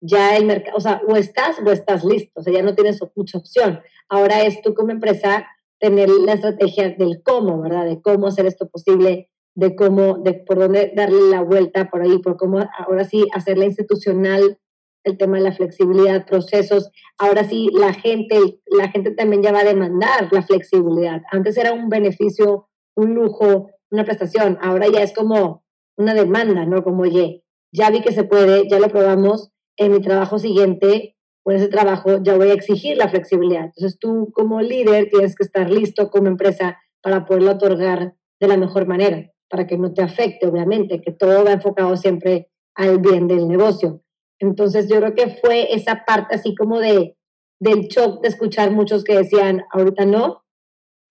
ya 0.00 0.34
el 0.34 0.46
mercado, 0.46 0.78
o 0.78 0.80
sea, 0.80 1.02
o 1.06 1.14
estás 1.14 1.58
o 1.64 1.70
estás 1.70 2.04
listo, 2.04 2.40
o 2.40 2.42
sea, 2.42 2.54
ya 2.54 2.62
no 2.62 2.74
tienes 2.74 2.98
mucha 3.14 3.36
opción. 3.36 3.82
Ahora 4.08 4.44
es 4.44 4.62
tú 4.62 4.72
como 4.72 4.92
empresa 4.92 5.46
tener 5.78 6.08
la 6.08 6.34
estrategia 6.34 6.90
del 6.90 7.22
cómo, 7.22 7.60
¿verdad? 7.60 7.84
De 7.84 8.00
cómo 8.00 8.26
hacer 8.26 8.46
esto 8.46 8.68
posible, 8.68 9.30
de 9.54 9.74
cómo, 9.76 10.18
de 10.18 10.34
por 10.34 10.58
dónde 10.58 10.92
darle 10.94 11.30
la 11.30 11.42
vuelta 11.42 11.90
por 11.90 12.02
ahí, 12.02 12.18
por 12.18 12.36
cómo 12.36 12.60
ahora 12.78 13.04
sí 13.04 13.26
hacerla 13.32 13.64
institucional, 13.64 14.58
el 15.04 15.16
tema 15.16 15.38
de 15.38 15.44
la 15.44 15.52
flexibilidad, 15.52 16.26
procesos. 16.26 16.90
Ahora 17.18 17.44
sí, 17.44 17.70
la 17.72 17.92
gente, 17.92 18.60
la 18.66 18.88
gente 18.88 19.12
también 19.12 19.42
ya 19.42 19.52
va 19.52 19.60
a 19.60 19.64
demandar 19.64 20.28
la 20.32 20.42
flexibilidad. 20.42 21.22
Antes 21.30 21.56
era 21.56 21.72
un 21.72 21.88
beneficio, 21.88 22.68
un 22.94 23.14
lujo, 23.14 23.70
una 23.90 24.04
prestación. 24.04 24.58
Ahora 24.60 24.88
ya 24.88 25.02
es 25.02 25.12
como 25.12 25.64
una 25.96 26.14
demanda, 26.14 26.66
¿no? 26.66 26.82
Como, 26.82 27.02
oye, 27.02 27.44
ya 27.72 27.90
vi 27.90 28.00
que 28.00 28.12
se 28.12 28.24
puede, 28.24 28.68
ya 28.68 28.78
lo 28.78 28.88
probamos, 28.88 29.50
en 29.76 29.92
mi 29.92 30.00
trabajo 30.00 30.38
siguiente 30.38 31.16
en 31.50 31.58
ese 31.58 31.68
trabajo 31.68 32.22
ya 32.22 32.36
voy 32.36 32.50
a 32.50 32.54
exigir 32.54 32.96
la 32.96 33.08
flexibilidad. 33.08 33.64
Entonces 33.64 33.98
tú 33.98 34.30
como 34.32 34.60
líder 34.60 35.08
tienes 35.10 35.34
que 35.34 35.44
estar 35.44 35.70
listo 35.70 36.10
como 36.10 36.28
empresa 36.28 36.78
para 37.02 37.24
poderlo 37.24 37.52
otorgar 37.52 38.14
de 38.40 38.48
la 38.48 38.56
mejor 38.56 38.86
manera, 38.86 39.30
para 39.48 39.66
que 39.66 39.78
no 39.78 39.92
te 39.92 40.02
afecte, 40.02 40.46
obviamente, 40.46 41.00
que 41.00 41.12
todo 41.12 41.44
va 41.44 41.52
enfocado 41.52 41.96
siempre 41.96 42.50
al 42.74 42.98
bien 42.98 43.26
del 43.26 43.48
negocio. 43.48 44.02
Entonces 44.40 44.88
yo 44.88 44.96
creo 44.98 45.14
que 45.14 45.36
fue 45.42 45.74
esa 45.74 46.04
parte 46.06 46.36
así 46.36 46.54
como 46.54 46.78
de 46.78 47.16
del 47.60 47.88
shock 47.88 48.22
de 48.22 48.28
escuchar 48.28 48.70
muchos 48.70 49.04
que 49.04 49.16
decían, 49.16 49.64
ahorita 49.72 50.04
no, 50.06 50.44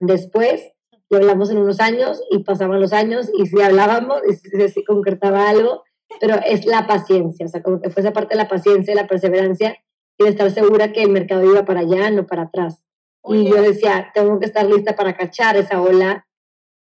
después, 0.00 0.72
y 1.10 1.16
hablamos 1.16 1.50
en 1.50 1.58
unos 1.58 1.80
años, 1.80 2.22
y 2.30 2.42
pasaban 2.42 2.80
los 2.80 2.92
años, 2.92 3.30
y 3.36 3.46
si 3.46 3.60
hablábamos, 3.60 4.22
y 4.26 4.68
si 4.68 4.84
concretaba 4.84 5.48
algo, 5.48 5.82
pero 6.20 6.36
es 6.46 6.64
la 6.64 6.86
paciencia, 6.86 7.46
o 7.46 7.48
sea, 7.48 7.62
como 7.62 7.80
que 7.80 7.90
fue 7.90 8.02
esa 8.02 8.12
parte 8.12 8.34
de 8.34 8.42
la 8.42 8.48
paciencia, 8.48 8.94
la 8.94 9.06
perseverancia, 9.06 9.76
y 10.18 10.24
de 10.24 10.30
estar 10.30 10.50
segura 10.50 10.92
que 10.92 11.02
el 11.02 11.10
mercado 11.10 11.44
iba 11.44 11.64
para 11.64 11.80
allá, 11.80 12.10
no 12.10 12.26
para 12.26 12.42
atrás. 12.42 12.82
Oye. 13.22 13.42
Y 13.42 13.50
yo 13.50 13.62
decía, 13.62 14.10
tengo 14.12 14.38
que 14.38 14.46
estar 14.46 14.66
lista 14.66 14.94
para 14.96 15.16
cachar 15.16 15.56
esa 15.56 15.80
ola, 15.80 16.26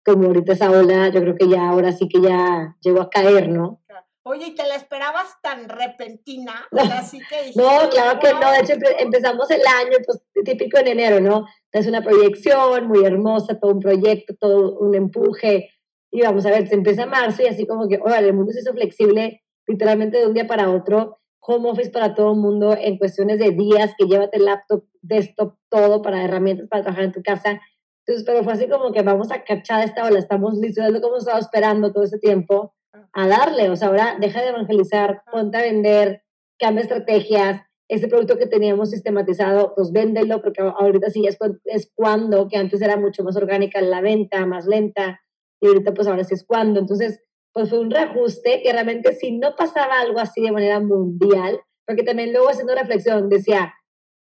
como 0.04 0.28
ahorita 0.28 0.54
esa 0.54 0.70
ola, 0.70 1.08
yo 1.08 1.20
creo 1.20 1.34
que 1.34 1.48
ya 1.48 1.68
ahora 1.68 1.92
sí 1.92 2.08
que 2.08 2.20
ya 2.20 2.76
llegó 2.80 3.00
a 3.00 3.10
caer, 3.10 3.48
¿no? 3.48 3.82
Oye, 4.28 4.48
¿y 4.48 4.54
te 4.56 4.66
la 4.66 4.74
esperabas 4.74 5.40
tan 5.40 5.68
repentina? 5.68 6.66
Así 6.98 7.20
que 7.20 7.52
no, 7.54 7.88
claro 7.90 8.18
que 8.18 8.32
no. 8.32 8.50
De 8.50 8.58
hecho, 8.58 8.72
empezamos 8.98 9.48
el 9.52 9.60
año, 9.60 9.98
pues 10.04 10.20
típico 10.44 10.78
en 10.78 10.88
enero, 10.88 11.20
¿no? 11.20 11.46
Es 11.70 11.86
una 11.86 12.02
proyección 12.02 12.88
muy 12.88 13.04
hermosa, 13.04 13.60
todo 13.60 13.72
un 13.72 13.80
proyecto, 13.80 14.34
todo 14.34 14.78
un 14.78 14.96
empuje. 14.96 15.70
Y 16.10 16.22
vamos 16.22 16.44
a 16.44 16.50
ver, 16.50 16.66
se 16.66 16.74
empieza 16.74 17.06
marzo 17.06 17.42
y 17.42 17.46
así 17.46 17.68
como 17.68 17.86
que, 17.88 18.00
órale, 18.02 18.28
el 18.28 18.34
mundo 18.34 18.52
se 18.52 18.60
hizo 18.60 18.72
flexible 18.72 19.44
literalmente 19.68 20.18
de 20.18 20.26
un 20.26 20.34
día 20.34 20.48
para 20.48 20.70
otro. 20.70 21.20
Home 21.46 21.70
office 21.70 21.90
para 21.90 22.14
todo 22.14 22.32
el 22.32 22.38
mundo 22.38 22.76
en 22.78 22.98
cuestiones 22.98 23.38
de 23.38 23.50
días, 23.50 23.94
que 23.96 24.06
llévate 24.06 24.38
laptop, 24.38 24.84
desktop, 25.02 25.56
todo 25.68 26.02
para 26.02 26.24
herramientas 26.24 26.68
para 26.68 26.82
trabajar 26.82 27.04
en 27.04 27.12
tu 27.12 27.22
casa. 27.22 27.60
Entonces, 28.06 28.24
pero 28.24 28.44
fue 28.44 28.52
así 28.52 28.68
como 28.68 28.92
que 28.92 29.02
vamos 29.02 29.30
a 29.32 29.42
cachar 29.44 29.84
esta 29.84 30.04
ola, 30.04 30.18
estamos 30.18 30.54
listos, 30.58 30.84
es 30.84 30.92
lo 30.92 31.00
que 31.00 31.06
hemos 31.06 31.20
estado 31.20 31.38
esperando 31.38 31.92
todo 31.92 32.04
ese 32.04 32.18
tiempo 32.18 32.74
a 33.12 33.26
darle. 33.26 33.70
O 33.70 33.76
sea, 33.76 33.88
ahora 33.88 34.16
deja 34.20 34.42
de 34.42 34.48
evangelizar, 34.48 35.22
ponte 35.30 35.56
a 35.58 35.62
vender, 35.62 36.22
cambia 36.58 36.82
estrategias. 36.82 37.62
Ese 37.88 38.08
producto 38.08 38.36
que 38.36 38.46
teníamos 38.46 38.90
sistematizado, 38.90 39.72
pues 39.74 39.92
véndelo, 39.92 40.42
porque 40.42 40.60
ahorita 40.60 41.10
sí 41.10 41.24
es, 41.26 41.38
es 41.64 41.92
cuando, 41.94 42.48
que 42.48 42.56
antes 42.56 42.82
era 42.82 42.96
mucho 42.96 43.22
más 43.22 43.36
orgánica 43.36 43.80
la 43.80 44.00
venta, 44.00 44.44
más 44.44 44.66
lenta, 44.66 45.20
y 45.60 45.68
ahorita 45.68 45.94
pues 45.94 46.08
ahora 46.08 46.24
sí 46.24 46.34
es 46.34 46.44
cuando. 46.44 46.80
Entonces, 46.80 47.22
pues 47.56 47.70
fue 47.70 47.78
un 47.78 47.90
reajuste 47.90 48.60
que 48.62 48.70
realmente 48.70 49.14
si 49.14 49.32
no 49.32 49.56
pasaba 49.56 49.98
algo 49.98 50.18
así 50.18 50.42
de 50.42 50.52
manera 50.52 50.78
mundial, 50.78 51.58
porque 51.86 52.02
también 52.02 52.30
luego 52.34 52.50
haciendo 52.50 52.74
reflexión 52.74 53.30
decía, 53.30 53.72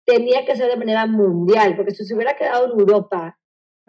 tenía 0.03 0.45
que 0.45 0.55
ser 0.55 0.67
de 0.71 0.77
manera 0.77 1.05
mundial, 1.05 1.75
porque 1.75 1.91
si 1.91 2.05
se 2.05 2.15
hubiera 2.15 2.35
quedado 2.35 2.65
en 2.65 2.79
Europa 2.79 3.37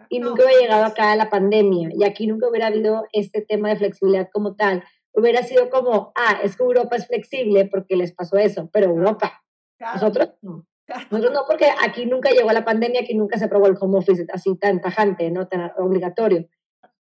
y 0.09 0.19
nunca 0.19 0.43
hubiera 0.43 0.61
llegado 0.61 0.85
acá 0.85 1.11
a 1.11 1.15
la 1.15 1.31
pandemia 1.31 1.89
y 1.91 2.03
aquí 2.03 2.27
nunca 2.27 2.47
hubiera 2.47 2.67
habido 2.67 3.07
este 3.13 3.41
tema 3.41 3.69
de 3.69 3.77
flexibilidad 3.77 4.29
como 4.31 4.55
tal, 4.55 4.83
hubiera 5.11 5.41
sido 5.41 5.71
como, 5.71 6.11
ah, 6.13 6.39
es 6.43 6.55
que 6.55 6.61
Europa 6.61 6.95
es 6.97 7.07
flexible 7.07 7.65
porque 7.65 7.95
les 7.95 8.13
pasó 8.13 8.37
eso, 8.37 8.69
pero 8.71 8.91
Europa, 8.91 9.41
claro. 9.79 9.95
nosotros 9.95 10.29
no. 10.43 10.67
Nosotros 11.09 11.33
no, 11.33 11.45
porque 11.47 11.65
aquí 11.83 12.05
nunca 12.05 12.29
llegó 12.29 12.51
la 12.51 12.63
pandemia, 12.63 13.01
aquí 13.01 13.15
nunca 13.15 13.39
se 13.39 13.45
aprobó 13.45 13.65
el 13.65 13.77
home 13.79 13.97
office 13.97 14.23
así 14.31 14.55
tan 14.59 14.81
tajante, 14.81 15.31
no 15.31 15.47
tan 15.47 15.71
obligatorio. 15.79 16.47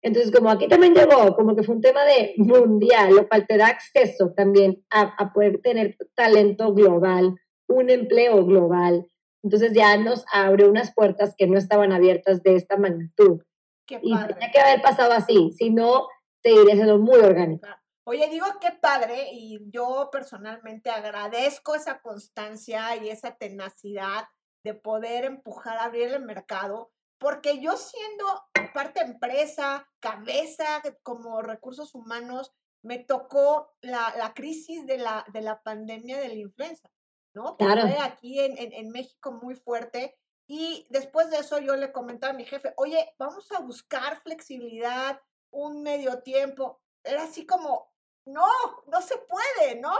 Entonces, 0.02 0.32
como 0.32 0.50
aquí 0.50 0.68
también 0.68 0.94
llegó, 0.94 1.36
como 1.36 1.56
que 1.56 1.64
fue 1.64 1.76
un 1.76 1.82
tema 1.82 2.04
de 2.06 2.34
mundial, 2.38 3.16
lo 3.16 3.28
cual 3.28 3.46
te 3.48 3.58
da 3.58 3.68
acceso 3.68 4.34
también 4.36 4.86
a, 4.90 5.02
a 5.02 5.34
poder 5.34 5.60
tener 5.62 5.98
talento 6.16 6.74
global, 6.74 7.36
un 7.68 7.90
empleo 7.90 8.46
global, 8.46 9.10
entonces 9.44 9.74
ya 9.74 9.98
nos 9.98 10.26
abre 10.32 10.68
unas 10.68 10.94
puertas 10.94 11.34
que 11.38 11.48
no 11.48 11.58
estaban 11.58 11.92
abiertas 11.92 12.44
de 12.44 12.56
esta 12.56 12.78
magnitud. 12.78 13.42
Qué 13.86 14.00
y 14.02 14.16
tenía 14.16 14.52
que 14.52 14.60
haber 14.60 14.82
pasado 14.82 15.14
así, 15.14 15.52
si 15.58 15.70
no, 15.70 16.08
seguiría 16.44 16.76
siendo 16.76 16.98
muy 16.98 17.20
orgánico. 17.20 17.68
Oye, 18.04 18.28
digo 18.30 18.46
qué 18.60 18.72
padre 18.72 19.30
y 19.32 19.60
yo 19.72 20.10
personalmente 20.12 20.90
agradezco 20.90 21.76
esa 21.76 22.02
constancia 22.02 22.96
y 22.96 23.10
esa 23.10 23.36
tenacidad 23.36 24.26
de 24.64 24.74
poder 24.74 25.26
empujar 25.26 25.78
a 25.78 25.86
abrir 25.86 26.10
el 26.10 26.26
mercado, 26.26 26.92
porque 27.20 27.60
yo 27.60 27.76
siendo 27.78 28.26
parte 28.74 29.02
empresa, 29.02 29.88
cabeza 30.00 30.82
como 31.04 31.42
recursos 31.42 31.94
humanos, 31.94 32.54
me 32.82 33.00
tocó 33.00 33.74
la, 33.82 34.14
la 34.18 34.34
crisis 34.34 34.86
de 34.86 34.98
la, 34.98 35.26
de 35.34 35.42
la 35.42 35.62
pandemia 35.62 36.20
de 36.20 36.30
la 36.30 36.36
influenza. 36.36 36.90
¿no? 37.34 37.58
Claro. 37.58 37.82
fue 37.82 37.98
aquí 38.00 38.40
en, 38.40 38.58
en, 38.58 38.74
en, 38.74 38.90
México 38.90 39.32
muy 39.32 39.56
fuerte. 39.56 40.18
Y 40.48 40.88
después 40.90 41.30
de 41.30 41.38
eso 41.38 41.60
yo 41.60 41.76
le 41.76 41.92
comentaba 41.92 42.34
a 42.34 42.36
mi 42.36 42.46
jefe, 42.46 42.74
oye, 42.78 43.14
vamos 43.20 43.52
a 43.52 43.60
buscar 43.60 44.22
flexibilidad, 44.24 45.22
un 45.52 45.84
medio 45.84 46.22
tiempo. 46.24 46.82
Era 47.04 47.24
así 47.24 47.46
como, 47.46 47.92
no, 48.26 48.48
no 48.88 49.02
se 49.02 49.16
puede, 49.18 49.80
¿no? 49.80 49.94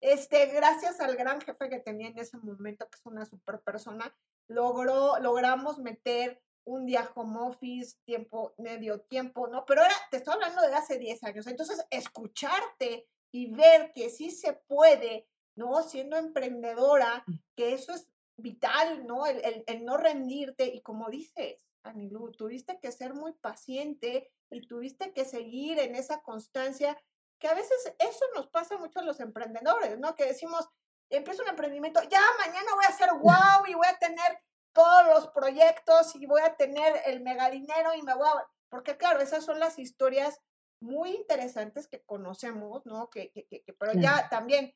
Este, 0.00 0.46
gracias 0.46 1.00
al 1.00 1.16
gran 1.16 1.40
jefe 1.40 1.70
que 1.70 1.80
tenía 1.80 2.08
en 2.08 2.18
ese 2.18 2.36
momento, 2.36 2.86
que 2.90 2.98
es 2.98 3.06
una 3.06 3.24
super 3.24 3.62
persona, 3.62 4.14
logró, 4.48 5.18
logramos 5.20 5.78
meter 5.78 6.42
un 6.66 6.86
día 6.86 7.10
home 7.14 7.38
office, 7.40 7.96
tiempo, 8.04 8.54
medio 8.58 9.00
tiempo, 9.00 9.46
¿no? 9.48 9.64
Pero 9.66 9.82
era, 9.82 9.94
te 10.10 10.18
estoy 10.18 10.34
hablando 10.34 10.62
de 10.62 10.74
hace 10.74 10.98
10 10.98 11.22
años. 11.24 11.46
Entonces, 11.46 11.84
escucharte 11.90 13.06
y 13.32 13.52
ver 13.52 13.92
que 13.92 14.10
sí 14.10 14.30
se 14.30 14.54
puede 14.54 15.28
¿no? 15.56 15.82
Siendo 15.82 16.16
emprendedora, 16.16 17.24
que 17.56 17.74
eso 17.74 17.92
es 17.92 18.08
vital, 18.36 19.06
¿no? 19.06 19.26
El, 19.26 19.44
el, 19.44 19.64
el, 19.66 19.84
no 19.84 19.96
rendirte 19.96 20.66
y 20.66 20.82
como 20.82 21.08
dices, 21.08 21.64
Anilu, 21.84 22.32
tuviste 22.32 22.80
que 22.80 22.90
ser 22.90 23.14
muy 23.14 23.32
paciente 23.34 24.32
y 24.50 24.66
tuviste 24.66 25.12
que 25.12 25.24
seguir 25.24 25.78
en 25.78 25.94
esa 25.94 26.22
constancia, 26.22 26.98
que 27.38 27.48
a 27.48 27.54
veces 27.54 27.94
eso 27.98 28.24
nos 28.34 28.48
pasa 28.48 28.78
mucho 28.78 29.00
a 29.00 29.04
los 29.04 29.20
emprendedores, 29.20 29.98
¿no? 29.98 30.14
Que 30.14 30.26
decimos, 30.26 30.68
empiezo 31.10 31.42
un 31.42 31.50
emprendimiento, 31.50 32.00
ya 32.04 32.22
mañana 32.38 32.74
voy 32.74 32.84
a 32.84 32.88
hacer 32.88 33.10
wow 33.20 33.66
y 33.68 33.74
voy 33.74 33.86
a 33.86 33.98
tener 33.98 34.42
todos 34.74 35.06
los 35.06 35.28
proyectos 35.28 36.14
y 36.16 36.26
voy 36.26 36.42
a 36.42 36.56
tener 36.56 37.00
el 37.06 37.20
mega 37.20 37.48
dinero 37.48 37.94
y 37.94 38.02
me 38.02 38.14
voy 38.14 38.28
a... 38.28 38.46
Porque 38.68 38.96
claro, 38.96 39.20
esas 39.20 39.44
son 39.44 39.60
las 39.60 39.78
historias 39.78 40.40
muy 40.80 41.10
interesantes 41.10 41.88
que 41.88 42.02
conocemos, 42.02 42.84
¿no? 42.84 43.08
Que, 43.08 43.30
que, 43.30 43.46
que 43.46 43.72
pero 43.72 43.92
ya 43.94 44.28
también 44.28 44.74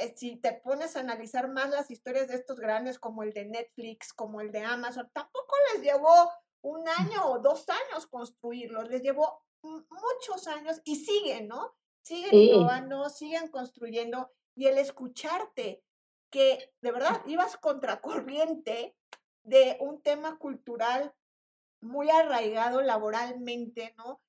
eh, 0.00 0.14
si 0.16 0.36
te 0.36 0.52
pones 0.52 0.96
a 0.96 1.00
analizar 1.00 1.48
más 1.48 1.70
las 1.70 1.90
historias 1.90 2.28
de 2.28 2.36
estos 2.36 2.58
grandes 2.58 2.98
como 2.98 3.22
el 3.22 3.32
de 3.32 3.44
Netflix, 3.44 4.12
como 4.12 4.40
el 4.40 4.50
de 4.50 4.62
Amazon, 4.62 5.08
tampoco 5.12 5.54
les 5.72 5.82
llevó 5.82 6.30
un 6.62 6.88
año 6.88 7.26
o 7.26 7.38
dos 7.38 7.66
años 7.68 8.06
construirlos, 8.06 8.88
les 8.88 9.02
llevó 9.02 9.44
muchos 9.62 10.46
años 10.48 10.80
y 10.84 10.96
siguen, 10.96 11.48
¿no? 11.48 11.74
Siguen 12.02 12.34
innovando, 12.34 13.08
siguen 13.08 13.48
construyendo 13.48 14.30
y 14.54 14.66
el 14.66 14.78
escucharte 14.78 15.82
que 16.30 16.72
de 16.80 16.92
verdad 16.92 17.22
ibas 17.26 17.56
contracorriente 17.56 18.96
de 19.44 19.76
un 19.80 20.02
tema 20.02 20.38
cultural 20.38 21.14
muy 21.80 22.10
arraigado 22.10 22.82
laboralmente, 22.82 23.94
¿no? 23.96 24.20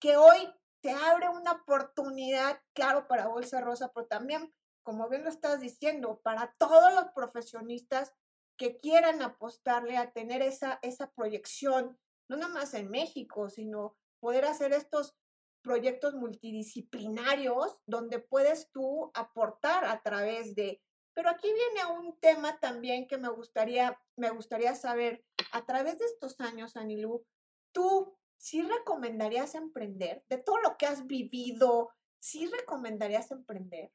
Que 0.00 0.16
hoy 0.16 0.52
te 0.80 0.90
abre 0.90 1.28
una 1.28 1.52
oportunidad, 1.52 2.60
claro, 2.74 3.08
para 3.08 3.28
Bolsa 3.28 3.60
Rosa, 3.60 3.90
pero 3.94 4.06
también, 4.06 4.52
como 4.82 5.08
bien 5.08 5.24
lo 5.24 5.30
estás 5.30 5.60
diciendo, 5.60 6.20
para 6.22 6.54
todos 6.58 6.92
los 6.92 7.06
profesionistas 7.14 8.12
que 8.58 8.78
quieran 8.78 9.22
apostarle 9.22 9.96
a 9.96 10.12
tener 10.12 10.42
esa, 10.42 10.78
esa 10.82 11.10
proyección, 11.12 11.98
no 12.28 12.36
nada 12.36 12.52
más 12.52 12.74
en 12.74 12.90
México, 12.90 13.48
sino 13.48 13.96
poder 14.20 14.44
hacer 14.44 14.72
estos 14.72 15.16
proyectos 15.62 16.14
multidisciplinarios 16.14 17.78
donde 17.86 18.18
puedes 18.18 18.70
tú 18.70 19.10
aportar 19.14 19.86
a 19.86 20.02
través 20.02 20.54
de 20.54 20.82
pero 21.14 21.30
aquí 21.30 21.48
viene 21.48 22.00
un 22.00 22.18
tema 22.18 22.58
también 22.60 23.06
que 23.06 23.18
me 23.18 23.28
gustaría, 23.28 23.98
me 24.16 24.30
gustaría 24.30 24.74
saber, 24.74 25.24
a 25.52 25.64
través 25.64 25.98
de 25.98 26.04
estos 26.06 26.40
años, 26.40 26.76
Anilú, 26.76 27.24
¿tú 27.72 28.16
sí 28.36 28.62
recomendarías 28.62 29.54
emprender? 29.54 30.24
De 30.28 30.38
todo 30.38 30.58
lo 30.58 30.76
que 30.76 30.86
has 30.86 31.06
vivido, 31.06 31.90
¿sí 32.20 32.46
recomendarías 32.46 33.30
emprender? 33.30 33.90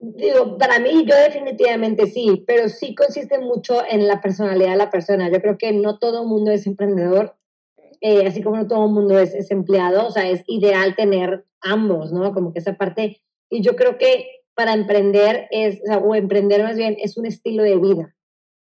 Digo, 0.00 0.56
para 0.56 0.78
mí 0.78 1.04
yo 1.06 1.14
definitivamente 1.14 2.06
sí, 2.06 2.42
pero 2.46 2.68
sí 2.68 2.94
consiste 2.94 3.38
mucho 3.38 3.84
en 3.86 4.08
la 4.08 4.20
personalidad 4.20 4.70
de 4.70 4.76
la 4.76 4.90
persona. 4.90 5.30
Yo 5.30 5.40
creo 5.42 5.58
que 5.58 5.72
no 5.72 5.98
todo 5.98 6.22
el 6.22 6.28
mundo 6.28 6.50
es 6.50 6.66
emprendedor, 6.66 7.36
eh, 8.00 8.26
así 8.26 8.42
como 8.42 8.56
no 8.56 8.66
todo 8.66 8.86
el 8.86 8.92
mundo 8.92 9.18
es, 9.18 9.34
es 9.34 9.50
empleado, 9.50 10.06
o 10.06 10.10
sea, 10.10 10.28
es 10.28 10.42
ideal 10.46 10.96
tener 10.96 11.46
ambos, 11.60 12.12
¿no? 12.12 12.32
Como 12.32 12.52
que 12.52 12.60
esa 12.60 12.78
parte, 12.78 13.22
y 13.50 13.62
yo 13.62 13.76
creo 13.76 13.98
que 13.98 14.39
para 14.54 14.74
emprender 14.74 15.46
es, 15.50 15.80
o, 16.02 16.14
emprender 16.14 16.62
más 16.62 16.76
bien, 16.76 16.96
es 17.00 17.16
un 17.16 17.26
estilo 17.26 17.62
de 17.62 17.76
vida, 17.76 18.14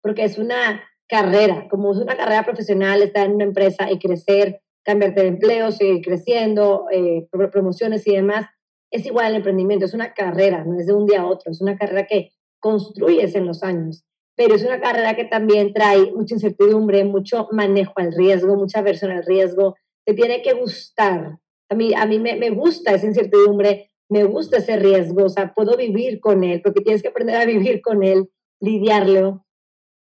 porque 0.03 0.25
es 0.25 0.39
una 0.39 0.83
carrera, 1.09 1.67
como 1.69 1.93
es 1.93 1.99
una 1.99 2.17
carrera 2.17 2.45
profesional, 2.45 3.03
estar 3.03 3.27
en 3.27 3.35
una 3.35 3.45
empresa 3.45 3.91
y 3.91 3.99
crecer, 3.99 4.61
cambiarte 4.85 5.23
de 5.23 5.29
empleo, 5.29 5.73
seguir 5.73 6.03
creciendo, 6.03 6.87
eh, 6.91 7.27
promociones 7.51 8.07
y 8.07 8.15
demás, 8.15 8.47
es 8.91 9.07
igual 9.07 9.27
al 9.27 9.37
emprendimiento, 9.37 9.85
es 9.85 9.95
una 9.95 10.15
carrera, 10.15 10.65
no 10.65 10.79
es 10.79 10.87
de 10.87 10.95
un 10.95 11.07
día 11.07 11.23
a 11.23 11.27
otro, 11.27 11.51
es 11.51 11.61
una 11.61 11.77
carrera 11.77 12.07
que 12.07 12.31
construyes 12.59 13.35
en 13.35 13.47
los 13.47 13.63
años, 13.63 14.05
pero 14.37 14.55
es 14.55 14.65
una 14.65 14.81
carrera 14.81 15.15
que 15.15 15.25
también 15.25 15.73
trae 15.73 16.13
mucha 16.13 16.35
incertidumbre, 16.35 17.05
mucho 17.05 17.49
manejo 17.53 17.93
al 17.97 18.13
riesgo, 18.13 18.57
mucha 18.57 18.83
versión 18.83 19.11
al 19.11 19.25
riesgo, 19.25 19.77
te 20.05 20.15
tiene 20.15 20.43
que 20.43 20.55
gustar. 20.55 21.39
A 21.69 21.75
mí, 21.75 21.93
a 21.95 22.07
mí 22.07 22.19
me, 22.19 22.37
me 22.37 22.51
gusta 22.51 22.95
esa 22.95 23.07
incertidumbre, 23.07 23.88
me 24.09 24.25
gusta 24.25 24.59
ese 24.59 24.77
riesgo, 24.77 25.25
o 25.25 25.29
sea, 25.29 25.53
puedo 25.55 25.77
vivir 25.77 26.21
con 26.21 26.45
él, 26.45 26.61
porque 26.63 26.81
tienes 26.81 27.03
que 27.03 27.09
aprender 27.09 27.37
a 27.37 27.45
vivir 27.45 27.83
con 27.83 28.03
él, 28.03 28.31
lidiarlo, 28.61 29.45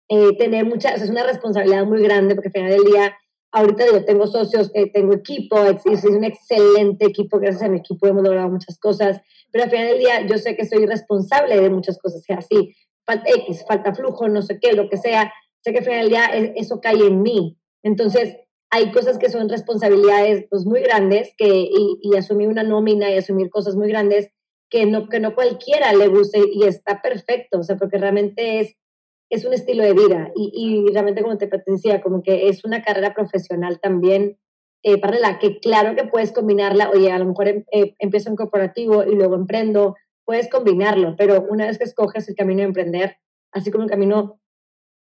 eh, 0.08 0.36
tener 0.36 0.64
mucha, 0.66 0.92
o 0.92 0.96
es 0.96 1.08
una 1.08 1.24
responsabilidad 1.24 1.86
muy 1.86 2.02
grande, 2.02 2.34
porque 2.34 2.48
al 2.48 2.52
final 2.52 2.70
del 2.70 2.84
día, 2.84 3.16
ahorita 3.52 3.84
digo, 3.84 4.04
tengo 4.04 4.26
socios, 4.26 4.70
eh, 4.74 4.90
tengo 4.92 5.14
equipo, 5.14 5.56
es, 5.64 5.86
es, 5.86 6.04
un 6.04 6.24
excelente 6.24 7.06
equipo, 7.06 7.38
gracias 7.38 7.62
a 7.62 7.68
mi 7.68 7.78
equipo 7.78 8.06
hemos 8.06 8.22
logrado 8.22 8.48
muchas 8.48 8.78
cosas, 8.78 9.20
pero 9.50 9.64
al 9.64 9.70
final 9.70 9.86
del 9.88 9.98
día 9.98 10.26
yo 10.26 10.38
sé 10.38 10.56
que 10.56 10.66
soy 10.66 10.84
responsable 10.86 11.60
de 11.60 11.70
muchas 11.70 11.98
cosas, 11.98 12.22
sea 12.22 12.38
así, 12.38 12.74
falta 13.04 13.30
X, 13.30 13.64
falta 13.66 13.94
flujo, 13.94 14.28
no 14.28 14.42
sé 14.42 14.58
qué, 14.60 14.72
lo 14.72 14.88
que 14.88 14.96
sea, 14.96 15.32
sé 15.60 15.72
que 15.72 15.78
al 15.78 15.84
final 15.84 16.00
del 16.00 16.08
día 16.08 16.26
e, 16.34 16.54
eso 16.56 16.80
cae 16.80 17.06
en 17.06 17.22
mí. 17.22 17.58
Entonces, 17.82 18.36
hay 18.72 18.90
cosas 18.90 19.18
que 19.18 19.28
son 19.28 19.50
responsabilidades 19.50 20.46
pues, 20.48 20.64
muy 20.64 20.80
grandes 20.80 21.34
que, 21.36 21.46
y, 21.46 22.16
asumir 22.16 22.48
una 22.48 22.62
nómina 22.62 23.10
y 23.10 23.18
asumir 23.18 23.50
cosas 23.50 23.76
muy 23.76 23.88
grandes 23.88 24.30
que 24.70 24.86
no, 24.86 25.10
que 25.10 25.20
no 25.20 25.34
cualquiera 25.34 25.92
le 25.92 26.08
guste 26.08 26.40
y 26.50 26.64
está 26.64 27.02
perfecto, 27.02 27.58
o 27.58 27.62
sea, 27.62 27.76
porque 27.76 27.98
realmente 27.98 28.60
es, 28.60 28.74
es 29.30 29.44
un 29.44 29.52
estilo 29.52 29.84
de 29.84 29.92
vida. 29.92 30.32
Y, 30.34 30.52
y 30.54 30.90
realmente 30.90 31.22
como 31.22 31.36
te 31.36 31.50
decía, 31.66 32.00
como 32.00 32.22
que 32.22 32.48
es 32.48 32.64
una 32.64 32.82
carrera 32.82 33.12
profesional 33.12 33.78
también 33.78 34.38
eh, 34.82 34.98
para 34.98 35.20
la 35.20 35.38
que 35.38 35.60
claro 35.60 35.94
que 35.94 36.04
puedes 36.04 36.32
combinarla, 36.32 36.88
oye, 36.88 37.12
a 37.12 37.18
lo 37.18 37.26
mejor 37.26 37.48
em, 37.48 37.64
eh, 37.72 37.94
empiezo 37.98 38.30
en 38.30 38.36
corporativo 38.36 39.04
y 39.04 39.14
luego 39.14 39.34
emprendo, 39.34 39.96
puedes 40.24 40.48
combinarlo, 40.48 41.14
pero 41.16 41.44
una 41.48 41.66
vez 41.66 41.76
que 41.76 41.84
escoges 41.84 42.26
el 42.30 42.34
camino 42.34 42.60
de 42.60 42.68
emprender, 42.68 43.18
así 43.52 43.70
como 43.70 43.84
un 43.84 43.90
camino 43.90 44.40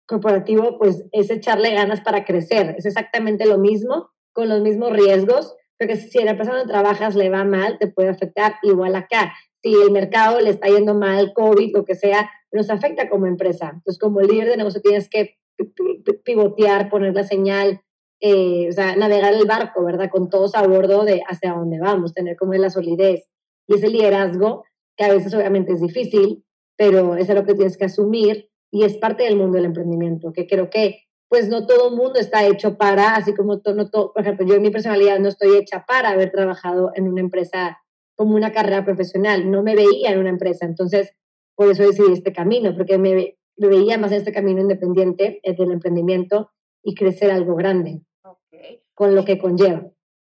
corporativo, 0.07 0.79
pues 0.79 1.05
es 1.13 1.31
echarle 1.31 1.75
ganas 1.75 2.01
para 2.01 2.25
crecer. 2.25 2.75
Es 2.79 2.87
exactamente 2.87 3.47
lo 3.47 3.59
mismo, 3.59 4.11
con 4.33 4.49
los 4.49 4.61
mismos 4.63 4.93
riesgos, 4.93 5.55
porque 5.79 5.97
si 5.97 6.23
la 6.23 6.33
empresa 6.33 6.53
donde 6.53 6.73
trabajas 6.73 7.15
le 7.15 7.29
va 7.29 7.45
mal, 7.45 7.79
te 7.79 7.89
puede 7.89 8.09
afectar 8.09 8.57
igual 8.63 8.95
acá. 8.95 9.35
Si 9.63 9.75
el 9.75 9.91
mercado 9.91 10.41
le 10.41 10.51
está 10.51 10.69
yendo 10.69 10.95
mal, 10.95 11.33
COVID, 11.35 11.75
lo 11.75 11.85
que 11.85 11.95
sea, 11.95 12.31
nos 12.53 12.71
afecta 12.71 13.09
como 13.09 13.27
empresa. 13.27 13.73
Entonces, 13.75 13.99
como 13.99 14.21
líder 14.21 14.49
de 14.49 14.57
negocio 14.57 14.81
tienes 14.81 15.09
que 15.09 15.37
pivotear, 16.25 16.89
poner 16.89 17.15
la 17.15 17.25
señal, 17.25 17.81
eh, 18.21 18.69
o 18.69 18.73
sea, 18.73 18.97
navegar 18.97 19.35
el 19.35 19.47
barco, 19.47 19.85
¿verdad? 19.85 20.11
Con 20.11 20.31
todos 20.31 20.55
a 20.55 20.67
bordo 20.67 21.05
de 21.05 21.23
hacia 21.29 21.53
dónde 21.53 21.79
vamos, 21.81 22.15
tener 22.15 22.37
como 22.37 22.55
la 22.55 22.71
solidez. 22.71 23.29
Y 23.67 23.75
ese 23.75 23.89
liderazgo, 23.89 24.65
que 24.97 25.05
a 25.05 25.13
veces 25.13 25.35
obviamente 25.35 25.73
es 25.73 25.81
difícil, 25.81 26.45
pero 26.77 27.17
es 27.17 27.29
lo 27.29 27.45
que 27.45 27.55
tienes 27.55 27.77
que 27.77 27.87
asumir 27.87 28.49
y 28.77 28.85
es 28.85 28.99
parte 28.99 29.23
del 29.23 29.37
mundo 29.37 29.57
del 29.57 29.65
emprendimiento, 29.65 30.35
que 30.35 30.47
creo 30.47 30.69
que 30.69 31.05
pues 31.29 31.49
no 31.49 31.67
todo 31.67 31.89
el 31.89 31.97
mundo 31.97 32.21
está 32.21 32.47
hecho 32.47 32.77
para, 32.77 33.15
así 33.15 33.35
como 33.35 33.55
no 33.75 33.91
todo, 33.91 34.13
por 34.13 34.21
ejemplo, 34.21 34.47
yo 34.47 34.57
en 34.57 34.63
mi 34.63 34.71
personalidad 34.71 35.19
no 35.19 35.29
estoy 35.29 35.57
hecha 35.57 35.87
para 35.87 36.11
haber 36.11 36.31
trabajado 36.31 36.93
en 36.95 37.09
una 37.09 37.23
empresa 37.23 37.79
como 38.15 38.35
una 38.35 38.53
carrera 38.53 38.85
profesional, 38.85 39.51
no 39.51 39.63
me 39.63 39.75
veía 39.75 40.11
en 40.11 40.19
una 40.19 40.29
empresa, 40.29 40.67
entonces 40.67 41.15
por 41.55 41.71
eso 41.71 41.85
decidí 41.85 42.13
este 42.13 42.35
camino, 42.35 42.77
porque 42.77 42.99
me, 42.99 43.39
veía 43.57 43.97
más 43.97 44.13
en 44.13 44.19
este 44.19 44.33
camino 44.33 44.61
independiente 44.61 45.41
eh, 45.43 45.57
del 45.57 45.73
emprendimiento 45.73 46.51
y 46.83 46.95
crecer 46.95 47.31
algo 47.31 47.55
grande, 47.57 48.03
con 48.93 49.15
lo 49.15 49.25
que 49.25 49.39
conlleva. 49.39 49.91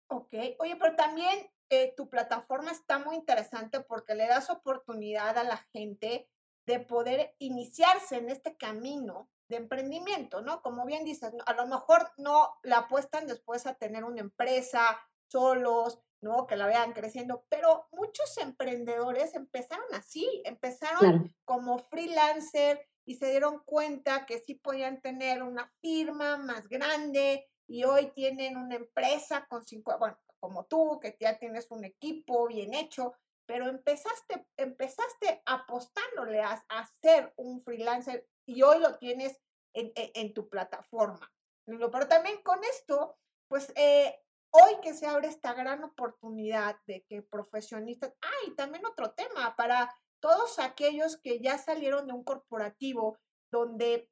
Ok, 0.09 0.33
oye, 0.59 0.75
pero 0.77 0.97
también 0.97 1.49
eh, 1.69 1.93
tu 1.95 2.09
plataforma 2.09 2.71
está 2.71 2.99
muy 2.99 3.15
interesante 3.15 3.79
porque 3.79 4.15
le 4.15 4.27
das 4.27 4.49
oportunidad 4.49 5.37
a 5.37 5.45
la 5.45 5.57
gente 5.71 6.27
de 6.65 6.79
poder 6.79 7.35
iniciarse 7.39 8.17
en 8.17 8.29
este 8.29 8.57
camino 8.57 9.29
de 9.49 9.57
emprendimiento, 9.57 10.41
¿no? 10.41 10.61
Como 10.61 10.85
bien 10.85 11.03
dices, 11.03 11.33
a 11.45 11.53
lo 11.53 11.67
mejor 11.67 12.11
no 12.17 12.55
la 12.63 12.79
apuestan 12.79 13.27
después 13.27 13.65
a 13.65 13.75
tener 13.75 14.03
una 14.03 14.21
empresa 14.21 14.99
solos, 15.27 15.99
¿no? 16.21 16.47
Que 16.47 16.55
la 16.55 16.67
vean 16.67 16.93
creciendo, 16.93 17.45
pero 17.49 17.87
muchos 17.91 18.37
emprendedores 18.37 19.35
empezaron 19.35 19.85
así, 19.93 20.41
empezaron 20.45 21.35
como 21.43 21.79
freelancer 21.79 22.87
y 23.05 23.15
se 23.15 23.29
dieron 23.29 23.59
cuenta 23.65 24.25
que 24.25 24.39
sí 24.39 24.55
podían 24.55 25.01
tener 25.01 25.43
una 25.43 25.71
firma 25.81 26.37
más 26.37 26.69
grande 26.69 27.49
y 27.67 27.83
hoy 27.83 28.11
tienen 28.11 28.57
una 28.57 28.75
empresa 28.75 29.45
con 29.49 29.65
cinco, 29.65 29.97
bueno, 29.99 30.17
como 30.39 30.65
tú, 30.65 30.99
que 31.01 31.15
ya 31.19 31.37
tienes 31.37 31.71
un 31.71 31.83
equipo 31.85 32.47
bien 32.47 32.73
hecho, 32.73 33.13
pero 33.45 33.67
empezaste, 33.67 34.47
empezaste 34.57 35.41
apostándole 35.45 36.41
a, 36.41 36.63
a, 36.69 36.85
ser 37.01 37.33
un 37.37 37.61
freelancer 37.63 38.27
y 38.45 38.61
hoy 38.61 38.79
lo 38.79 38.97
tienes 38.97 39.39
en, 39.73 39.91
en, 39.95 40.33
tu 40.33 40.49
plataforma. 40.49 41.31
Pero 41.65 42.07
también 42.07 42.41
con 42.43 42.63
esto, 42.63 43.17
pues 43.47 43.71
eh, 43.75 44.19
hoy 44.51 44.79
que 44.81 44.93
se 44.93 45.07
abre 45.07 45.27
esta 45.27 45.53
gran 45.53 45.83
oportunidad 45.83 46.77
de 46.87 47.03
que 47.05 47.21
profesionistas, 47.21 48.13
ah, 48.21 48.53
también 48.55 48.85
otro 48.85 49.11
tema 49.13 49.55
para 49.55 49.93
todos 50.21 50.59
aquellos 50.59 51.17
que 51.17 51.39
ya 51.39 51.57
salieron 51.57 52.07
de 52.07 52.13
un 52.13 52.23
corporativo 52.23 53.19
donde 53.51 54.09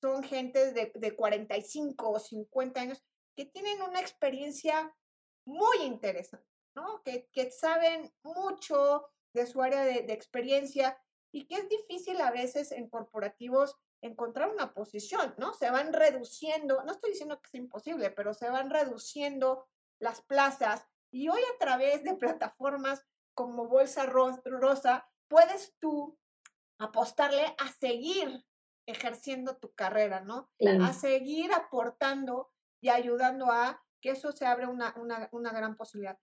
son 0.00 0.22
gentes 0.22 0.74
de, 0.74 0.92
de 0.94 1.16
45 1.16 2.10
o 2.10 2.18
50 2.18 2.80
años 2.80 3.02
que 3.36 3.46
tienen 3.46 3.80
una 3.82 4.00
experiencia 4.00 4.94
muy 5.46 5.78
interesante 5.82 6.53
que, 7.32 7.50
saben 7.50 8.12
mucho 8.22 9.06
de 9.32 9.46
su 9.46 9.62
área 9.62 9.82
de, 9.84 10.12
experiencia 10.12 10.98
y 11.32 11.46
que 11.46 11.56
es 11.56 11.68
difícil 11.68 12.20
a 12.20 12.30
veces 12.30 12.72
en 12.72 12.88
corporativos 12.88 13.76
encontrar 14.00 14.50
una 14.50 14.74
posición, 14.74 15.34
¿no? 15.38 15.54
Se 15.54 15.70
van 15.70 15.92
reduciendo, 15.92 16.82
no 16.84 16.92
estoy 16.92 17.12
diciendo 17.12 17.40
que 17.40 17.48
es 17.48 17.54
imposible, 17.54 18.10
pero 18.10 18.34
se 18.34 18.50
van 18.50 18.70
reduciendo 18.70 19.66
las 19.98 20.20
plazas 20.22 20.86
y 21.10 21.28
hoy 21.28 21.40
a 21.40 21.58
través 21.58 22.04
de 22.04 22.14
plataformas 22.14 23.02
como 23.34 23.66
Bolsa 23.66 24.04
Rosa 24.06 25.08
puedes 25.28 25.74
tú 25.80 26.18
apostarle 26.78 27.54
a 27.58 27.68
seguir 27.72 28.44
ejerciendo 28.86 29.56
tu 29.56 29.72
carrera, 29.74 30.20
¿no? 30.20 30.50
A 30.82 30.92
seguir 30.92 31.52
aportando 31.54 32.52
y 32.82 32.90
ayudando 32.90 33.50
a 33.50 33.82
que 34.02 34.10
eso 34.10 34.32
se 34.32 34.44
abre 34.44 34.66
una, 34.66 34.94
una, 34.98 35.28
una 35.32 35.52
gran 35.52 35.76
posibilidad 35.76 36.18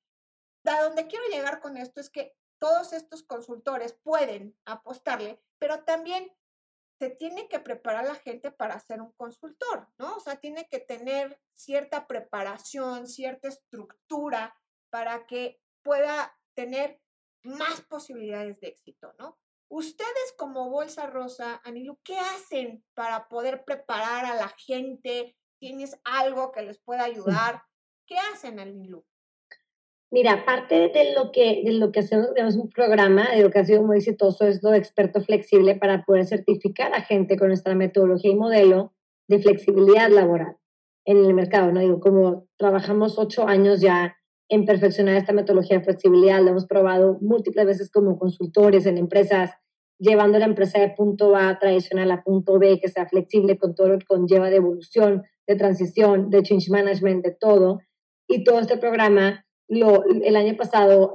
a 0.65 0.83
donde 0.83 1.07
quiero 1.07 1.25
llegar 1.27 1.59
con 1.59 1.77
esto 1.77 2.01
es 2.01 2.09
que 2.09 2.35
todos 2.59 2.93
estos 2.93 3.23
consultores 3.23 3.93
pueden 4.03 4.55
apostarle, 4.65 5.41
pero 5.57 5.83
también 5.83 6.31
se 6.99 7.09
tiene 7.09 7.47
que 7.47 7.59
preparar 7.59 8.05
la 8.05 8.15
gente 8.15 8.51
para 8.51 8.79
ser 8.79 9.01
un 9.01 9.11
consultor, 9.13 9.87
¿no? 9.97 10.17
O 10.17 10.19
sea, 10.19 10.35
tiene 10.35 10.67
que 10.69 10.79
tener 10.79 11.41
cierta 11.55 12.05
preparación, 12.05 13.07
cierta 13.07 13.47
estructura 13.47 14.55
para 14.91 15.25
que 15.25 15.59
pueda 15.83 16.37
tener 16.55 17.01
más 17.43 17.81
posibilidades 17.81 18.59
de 18.59 18.67
éxito, 18.67 19.15
¿no? 19.17 19.39
Ustedes 19.67 20.33
como 20.37 20.69
Bolsa 20.69 21.07
Rosa, 21.07 21.59
Anilu, 21.63 21.97
¿qué 22.03 22.19
hacen 22.19 22.85
para 22.93 23.27
poder 23.29 23.63
preparar 23.63 24.25
a 24.25 24.35
la 24.35 24.49
gente? 24.49 25.35
¿Tienes 25.59 25.99
algo 26.03 26.51
que 26.51 26.61
les 26.61 26.77
pueda 26.79 27.05
ayudar? 27.05 27.63
¿Qué 28.05 28.17
hacen, 28.19 28.59
Anilu? 28.59 29.03
Mira, 30.13 30.43
parte 30.43 30.89
de 30.89 31.13
lo 31.15 31.31
que, 31.31 31.61
de 31.63 31.71
lo 31.71 31.93
que 31.93 32.01
hacemos, 32.01 32.33
tenemos 32.33 32.57
un 32.57 32.69
programa 32.69 33.29
de 33.33 33.65
sido 33.65 33.81
muy 33.81 33.97
exitoso, 33.97 34.45
es 34.45 34.61
lo 34.61 34.71
de 34.71 34.77
experto 34.77 35.21
flexible 35.21 35.75
para 35.75 36.03
poder 36.03 36.25
certificar 36.25 36.93
a 36.93 37.01
gente 37.01 37.37
con 37.37 37.47
nuestra 37.47 37.75
metodología 37.75 38.31
y 38.31 38.35
modelo 38.35 38.93
de 39.29 39.39
flexibilidad 39.39 40.09
laboral 40.09 40.57
en 41.05 41.23
el 41.23 41.33
mercado. 41.33 41.71
¿no? 41.71 41.79
Digo, 41.79 42.01
como 42.01 42.45
trabajamos 42.57 43.17
ocho 43.17 43.47
años 43.47 43.79
ya 43.79 44.17
en 44.49 44.65
perfeccionar 44.65 45.15
esta 45.15 45.31
metodología 45.31 45.77
de 45.77 45.85
flexibilidad, 45.85 46.41
lo 46.41 46.49
hemos 46.49 46.65
probado 46.65 47.17
múltiples 47.21 47.65
veces 47.65 47.89
como 47.89 48.19
consultores 48.19 48.85
en 48.85 48.97
empresas, 48.97 49.51
llevando 49.97 50.39
la 50.39 50.45
empresa 50.45 50.77
de 50.81 50.89
punto 50.89 51.37
A 51.37 51.57
tradicional 51.57 52.11
a 52.11 52.21
punto 52.21 52.59
B, 52.59 52.81
que 52.81 52.89
sea 52.89 53.07
flexible 53.07 53.57
con 53.57 53.75
todo 53.75 53.87
lo 53.87 53.99
que 53.99 54.05
conlleva 54.05 54.49
de 54.49 54.57
evolución, 54.57 55.23
de 55.47 55.55
transición, 55.55 56.29
de 56.29 56.43
change 56.43 56.69
management, 56.69 57.23
de 57.23 57.31
todo. 57.31 57.79
Y 58.27 58.43
todo 58.43 58.59
este 58.59 58.75
programa 58.75 59.45
el 59.79 60.35
año 60.35 60.55
pasado 60.57 61.13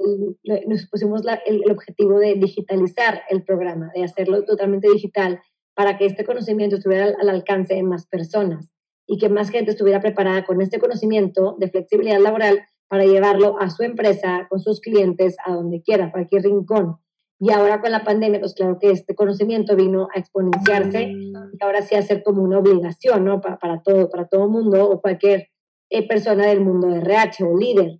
nos 0.65 0.87
pusimos 0.87 1.21
el, 1.45 1.71
objetivo 1.71 2.19
de 2.19 2.35
digitalizar 2.35 3.21
el 3.29 3.43
programa, 3.43 3.91
de 3.93 4.03
hacerlo 4.03 4.43
totalmente 4.45 4.89
digital 4.89 5.39
para 5.75 5.97
que 5.97 6.05
este 6.05 6.25
conocimiento 6.25 6.77
estuviera 6.77 7.13
al, 7.19 7.29
alcance 7.29 7.75
de 7.75 7.83
más 7.83 8.07
personas 8.07 8.71
y 9.05 9.19
que 9.19 9.29
más 9.29 9.51
gente 9.51 9.71
estuviera 9.71 10.01
preparada 10.01 10.43
con 10.43 10.59
este 10.61 10.79
conocimiento 10.79 11.55
de 11.59 11.69
flexibilidad 11.69 12.19
laboral 12.19 12.65
para 12.87 13.05
llevarlo 13.05 13.59
a 13.59 13.69
su 13.69 13.83
empresa, 13.83 14.47
con 14.49 14.59
sus 14.59 14.81
clientes, 14.81 15.37
a 15.45 15.53
donde 15.53 15.81
quiera, 15.83 16.11
cualquier 16.11 16.43
rincón. 16.43 16.97
Y 17.39 17.51
ahora 17.51 17.79
con 17.79 17.91
la 17.91 18.03
pandemia, 18.03 18.39
pues 18.39 18.55
claro 18.55 18.79
que 18.79 18.89
este 18.89 19.13
conocimiento 19.13 19.75
vino 19.75 20.07
a 20.15 20.19
exponenciarse 20.19 21.11
y 21.11 21.33
ahora 21.59 21.83
sí 21.83 21.93
a 21.93 22.01
ser 22.01 22.23
como 22.23 22.41
una 22.41 22.57
obligación, 22.57 23.23
¿no? 23.23 23.39
Para, 23.39 23.59
para 23.59 23.83
todo, 23.83 24.09
para 24.09 24.27
todo 24.27 24.49
mundo 24.49 24.89
o 24.89 24.99
cualquier 24.99 25.49
eh, 25.91 26.07
persona 26.07 26.47
del 26.47 26.61
mundo 26.61 26.87
de 26.87 26.97
RH 26.99 27.43
o 27.43 27.55
líder. 27.55 27.99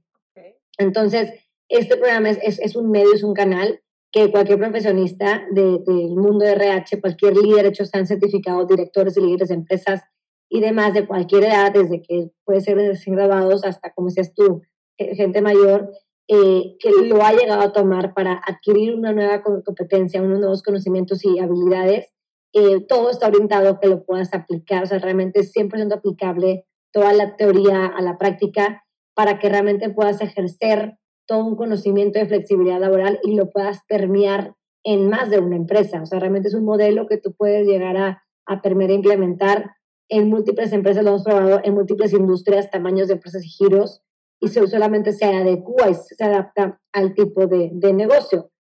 Entonces, 0.78 1.32
este 1.70 1.98
programa 1.98 2.30
es, 2.30 2.60
es, 2.60 2.76
un 2.76 2.92
medio, 2.92 3.14
es 3.14 3.24
un 3.24 3.34
canal 3.34 3.82
que 4.12 4.32
cualquier 4.32 4.60
profesionista 4.60 5.46
del 5.52 6.16
mundo 6.16 6.46
de 6.46 6.54
RH, 6.54 7.02
cualquier 7.02 7.36
líder, 7.36 7.66
hecho 7.66 7.84
están 7.84 8.08
certificados, 8.08 8.68
directores 8.68 9.18
y 9.18 9.22
líderes 9.22 9.50
de 9.50 9.56
empresas 9.56 10.02
y 10.50 10.62
demás 10.62 10.94
de 10.94 11.06
cualquier 11.06 11.44
edad, 11.44 11.74
desde 11.74 12.02
que 12.02 12.32
puede 12.46 12.62
ser 12.62 12.78
recién 12.78 13.16
grabados 13.16 13.66
hasta, 13.66 13.92
como 13.94 14.08
decías 14.08 14.34
tú, 14.34 14.62
gente 14.98 15.42
mayor, 15.42 15.92
eh, 16.30 16.78
que 16.80 16.90
lo 17.04 17.24
ha 17.24 17.34
llegado 17.34 17.62
a 17.62 17.74
tomar 17.74 18.14
para 18.14 18.42
adquirir 18.46 18.96
una 18.96 19.14
nueva 19.14 19.42
competencia, 19.42 20.22
unos 20.22 20.40
nuevos 20.40 20.64
conocimientos 20.64 21.24
y 21.26 21.40
habilidades. 21.40 22.12
Eh, 22.54 22.82
todo 22.88 23.10
está 23.10 23.28
orientado 23.28 23.70
a 23.70 23.80
que 23.80 23.88
lo 23.88 24.06
puedas 24.06 24.34
aplicar, 24.34 24.84
o 24.84 24.86
sea, 24.86 25.00
realmente 25.00 25.42
es 25.42 25.54
100% 25.54 25.94
aplicable 25.94 26.66
toda 26.94 27.14
la 27.14 27.36
teoría 27.36 27.86
a 27.86 28.02
la 28.02 28.18
práctica 28.18 28.87
para 29.18 29.40
que 29.40 29.50
realmente 29.50 29.90
puedas 29.90 30.22
ejercer 30.22 31.00
todo 31.28 31.44
un 31.44 31.56
conocimiento 31.56 32.20
de 32.20 32.28
flexibilidad 32.28 32.80
laboral 32.80 33.20
y 33.24 33.34
lo 33.34 33.50
puedas 33.50 33.82
permear 33.88 34.54
en 34.84 35.10
más 35.10 35.32
de 35.32 35.40
una 35.40 35.56
empresa. 35.56 36.04
O 36.04 36.06
sea, 36.06 36.20
realmente 36.20 36.50
es 36.50 36.54
un 36.54 36.66
modelo 36.66 37.08
que 37.08 37.18
tú 37.18 37.34
puedes 37.36 37.66
llegar 37.66 37.98
a, 37.98 38.24
permear 38.62 38.92
e 38.92 38.94
implementar 38.94 39.72
en 40.08 40.30
múltiples 40.30 40.72
empresas, 40.72 41.04
lo 41.04 41.10
hemos 41.10 41.24
probado 41.24 41.62
en 41.64 41.74
múltiples 41.74 42.14
industrias, 42.14 42.70
tamaños 42.70 43.08
de 43.08 43.16
empresas 43.16 43.44
y 43.44 43.50
giros, 43.50 44.04
y 44.40 44.50
solamente 44.50 45.12
se 45.14 45.26
adecua 45.26 45.90
y 45.90 45.96
se 45.96 46.24
adapta 46.24 46.80
al 46.94 47.16
tipo 47.16 47.48
de, 47.48 47.72
de 47.74 47.94
negocio. 47.94 48.52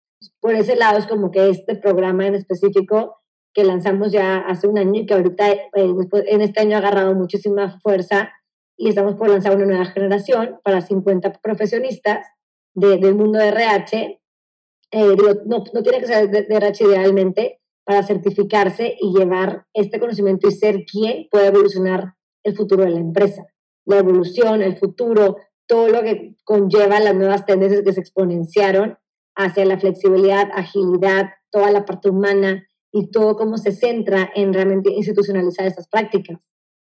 Por 0.41 0.55
ese 0.55 0.75
lado 0.75 0.97
es 0.97 1.05
como 1.05 1.29
que 1.29 1.51
este 1.51 1.75
programa 1.75 2.25
en 2.25 2.33
específico 2.33 3.17
que 3.53 3.63
lanzamos 3.63 4.11
ya 4.11 4.39
hace 4.39 4.67
un 4.67 4.79
año 4.79 5.01
y 5.01 5.05
que 5.05 5.13
ahorita 5.13 5.51
eh, 5.51 5.67
en 5.75 6.41
este 6.41 6.61
año 6.61 6.75
ha 6.75 6.79
agarrado 6.79 7.13
muchísima 7.13 7.79
fuerza 7.79 8.31
y 8.77 8.89
estamos 8.89 9.15
por 9.15 9.29
lanzar 9.29 9.55
una 9.55 9.65
nueva 9.65 9.85
generación 9.85 10.59
para 10.63 10.81
50 10.81 11.33
profesionistas 11.41 12.27
del 12.75 13.15
mundo 13.15 13.39
de 13.39 13.47
RH. 13.47 14.21
Eh, 14.91 15.15
no, 15.45 15.63
no, 15.73 15.83
tiene 15.83 15.99
que 15.99 16.05
ser 16.05 16.29
de, 16.29 16.45
RH 16.47 16.83
idealmente 16.85 17.59
para 17.83 18.03
certificarse 18.03 18.95
y 18.99 19.17
llevar 19.17 19.65
este 19.73 19.99
conocimiento 19.99 20.47
y 20.47 20.51
ser 20.51 20.85
quien 20.85 21.27
puede 21.31 21.47
evolucionar 21.47 22.13
el 22.43 22.55
futuro 22.55 22.83
de 22.83 22.91
la 22.91 22.99
empresa. 22.99 23.47
La 23.85 23.97
evolución, 23.97 24.61
el 24.61 24.77
futuro, 24.77 25.37
todo 25.65 25.89
lo 25.89 26.03
que 26.03 26.35
conlleva 26.43 26.99
las 26.99 27.15
nuevas 27.15 27.45
tendencias 27.45 27.81
que 27.81 27.93
se 27.93 28.01
exponenciaron 28.01 28.97
hacia 29.35 29.65
la 29.65 29.79
flexibilidad, 29.79 30.49
agilidad, 30.53 31.29
toda 31.49 31.71
la 31.71 31.85
parte 31.85 32.09
humana 32.09 32.67
y 32.91 33.09
todo 33.09 33.35
cómo 33.37 33.57
se 33.57 33.71
centra 33.71 34.29
en 34.35 34.53
realmente 34.53 34.91
institucionalizar 34.91 35.65
estas 35.65 35.87
prácticas 35.87 36.47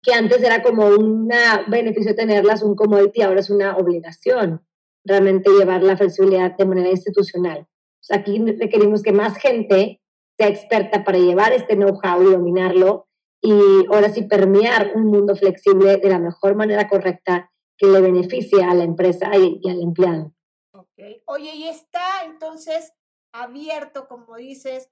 que 0.08 0.14
antes 0.14 0.42
era 0.42 0.62
como 0.62 0.86
un 0.86 1.28
beneficio 1.66 2.14
tenerlas, 2.14 2.62
un 2.62 2.74
commodity, 2.74 3.20
ahora 3.20 3.40
es 3.40 3.50
una 3.50 3.76
obligación 3.76 4.66
realmente 5.04 5.50
llevar 5.50 5.82
la 5.82 5.98
flexibilidad 5.98 6.56
de 6.56 6.64
manera 6.64 6.88
institucional. 6.88 7.66
aquí 8.10 8.42
requerimos 8.58 9.02
que 9.02 9.12
más 9.12 9.36
gente 9.36 10.00
sea 10.38 10.48
experta 10.48 11.04
para 11.04 11.18
llevar 11.18 11.52
este 11.52 11.76
know-how 11.76 12.22
y 12.22 12.32
dominarlo 12.32 13.06
y 13.42 13.52
ahora 13.92 14.08
sí 14.08 14.22
permear 14.22 14.92
un 14.94 15.06
mundo 15.06 15.36
flexible 15.36 15.98
de 15.98 16.08
la 16.08 16.18
mejor 16.18 16.54
manera 16.54 16.88
correcta 16.88 17.50
que 17.76 17.86
le 17.86 18.00
beneficie 18.00 18.64
a 18.64 18.72
la 18.72 18.84
empresa 18.84 19.30
y, 19.36 19.60
al 19.68 19.82
empleado. 19.82 20.32
Okay. 20.72 21.22
Oye, 21.26 21.54
y 21.54 21.68
está 21.68 22.24
entonces 22.24 22.94
abierto, 23.32 24.08
como 24.08 24.36
dices, 24.36 24.90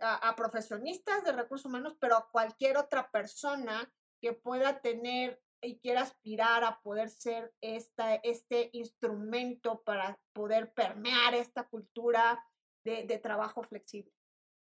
a, 0.00 0.28
a, 0.28 0.36
profesionistas 0.36 1.24
de 1.24 1.32
recursos 1.32 1.64
humanos, 1.64 1.96
pero 1.98 2.16
a 2.16 2.28
cualquier 2.30 2.76
otra 2.76 3.10
persona 3.10 3.90
que 4.20 4.32
pueda 4.32 4.80
tener 4.80 5.40
y 5.64 5.78
quiera 5.78 6.02
aspirar 6.02 6.64
a 6.64 6.80
poder 6.82 7.08
ser 7.08 7.52
esta, 7.60 8.14
este 8.16 8.70
instrumento 8.72 9.82
para 9.84 10.18
poder 10.32 10.72
permear 10.74 11.34
esta 11.34 11.64
cultura 11.64 12.44
de, 12.84 13.04
de, 13.04 13.18
trabajo 13.18 13.62
flexible. 13.62 14.12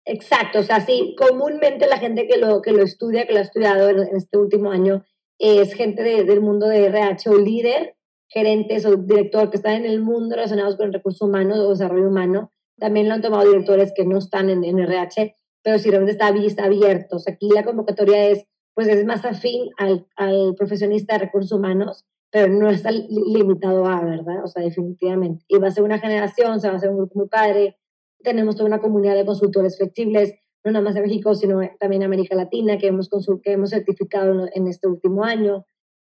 Exacto, 0.06 0.60
o 0.60 0.62
sea, 0.62 0.80
sí, 0.80 1.16
comúnmente 1.18 1.86
la 1.88 1.98
gente 1.98 2.28
que 2.28 2.36
lo, 2.36 2.62
que 2.62 2.72
lo 2.72 2.82
estudia, 2.82 3.26
que 3.26 3.32
lo 3.32 3.40
ha 3.40 3.42
estudiado 3.42 3.88
en, 3.88 4.16
este 4.16 4.38
último 4.38 4.70
año, 4.70 5.04
es 5.38 5.74
gente 5.74 6.02
del 6.02 6.40
mundo 6.40 6.68
de 6.68 6.84
RH 6.86 7.30
o 7.30 7.38
líder, 7.38 7.96
gerentes 8.28 8.84
o 8.86 8.96
director 8.96 9.50
que 9.50 9.56
están 9.56 9.74
en 9.74 9.86
el 9.86 10.00
mundo 10.00 10.36
relacionados 10.36 10.76
con 10.76 10.92
recursos 10.92 11.22
humanos 11.22 11.58
o 11.58 11.70
desarrollo 11.70 12.08
humano. 12.08 12.52
También 12.78 13.08
lo 13.08 13.14
han 13.14 13.22
tomado 13.22 13.48
directores 13.48 13.92
que 13.94 14.04
no 14.04 14.18
están 14.18 14.50
en, 14.50 14.62
en 14.64 14.78
RH, 14.78 15.34
pero 15.62 15.78
si 15.78 15.90
realmente 15.90 16.12
está, 16.12 16.28
está 16.28 16.64
abierto. 16.64 17.16
O 17.16 17.18
sea, 17.18 17.34
aquí 17.34 17.48
la 17.48 17.64
convocatoria 17.64 18.28
es 18.28 18.46
pues 18.74 18.88
es 18.88 19.04
más 19.04 19.24
afín 19.24 19.70
al, 19.78 20.06
al 20.16 20.54
profesionista 20.56 21.14
de 21.14 21.26
recursos 21.26 21.52
humanos, 21.52 22.04
pero 22.30 22.52
no 22.52 22.68
está 22.68 22.90
limitado 22.90 23.86
a, 23.86 24.04
¿verdad? 24.04 24.42
O 24.42 24.48
sea, 24.48 24.62
definitivamente. 24.62 25.44
Y 25.46 25.58
va 25.58 25.68
a 25.68 25.70
ser 25.70 25.84
una 25.84 26.00
generación, 26.00 26.60
se 26.60 26.68
va 26.68 26.74
a 26.74 26.80
ser 26.80 26.90
un 26.90 26.96
grupo 26.96 27.20
muy 27.20 27.28
padre. 27.28 27.78
Tenemos 28.24 28.56
toda 28.56 28.66
una 28.66 28.80
comunidad 28.80 29.14
de 29.14 29.24
consultores 29.24 29.78
flexibles, 29.78 30.34
no 30.64 30.72
nada 30.72 30.84
más 30.84 30.96
en 30.96 31.02
México, 31.02 31.34
sino 31.36 31.60
también 31.78 32.02
en 32.02 32.06
América 32.06 32.34
Latina, 32.34 32.76
que 32.76 32.88
hemos, 32.88 33.08
que 33.42 33.52
hemos 33.52 33.70
certificado 33.70 34.48
en 34.52 34.66
este 34.66 34.88
último 34.88 35.22
año 35.22 35.64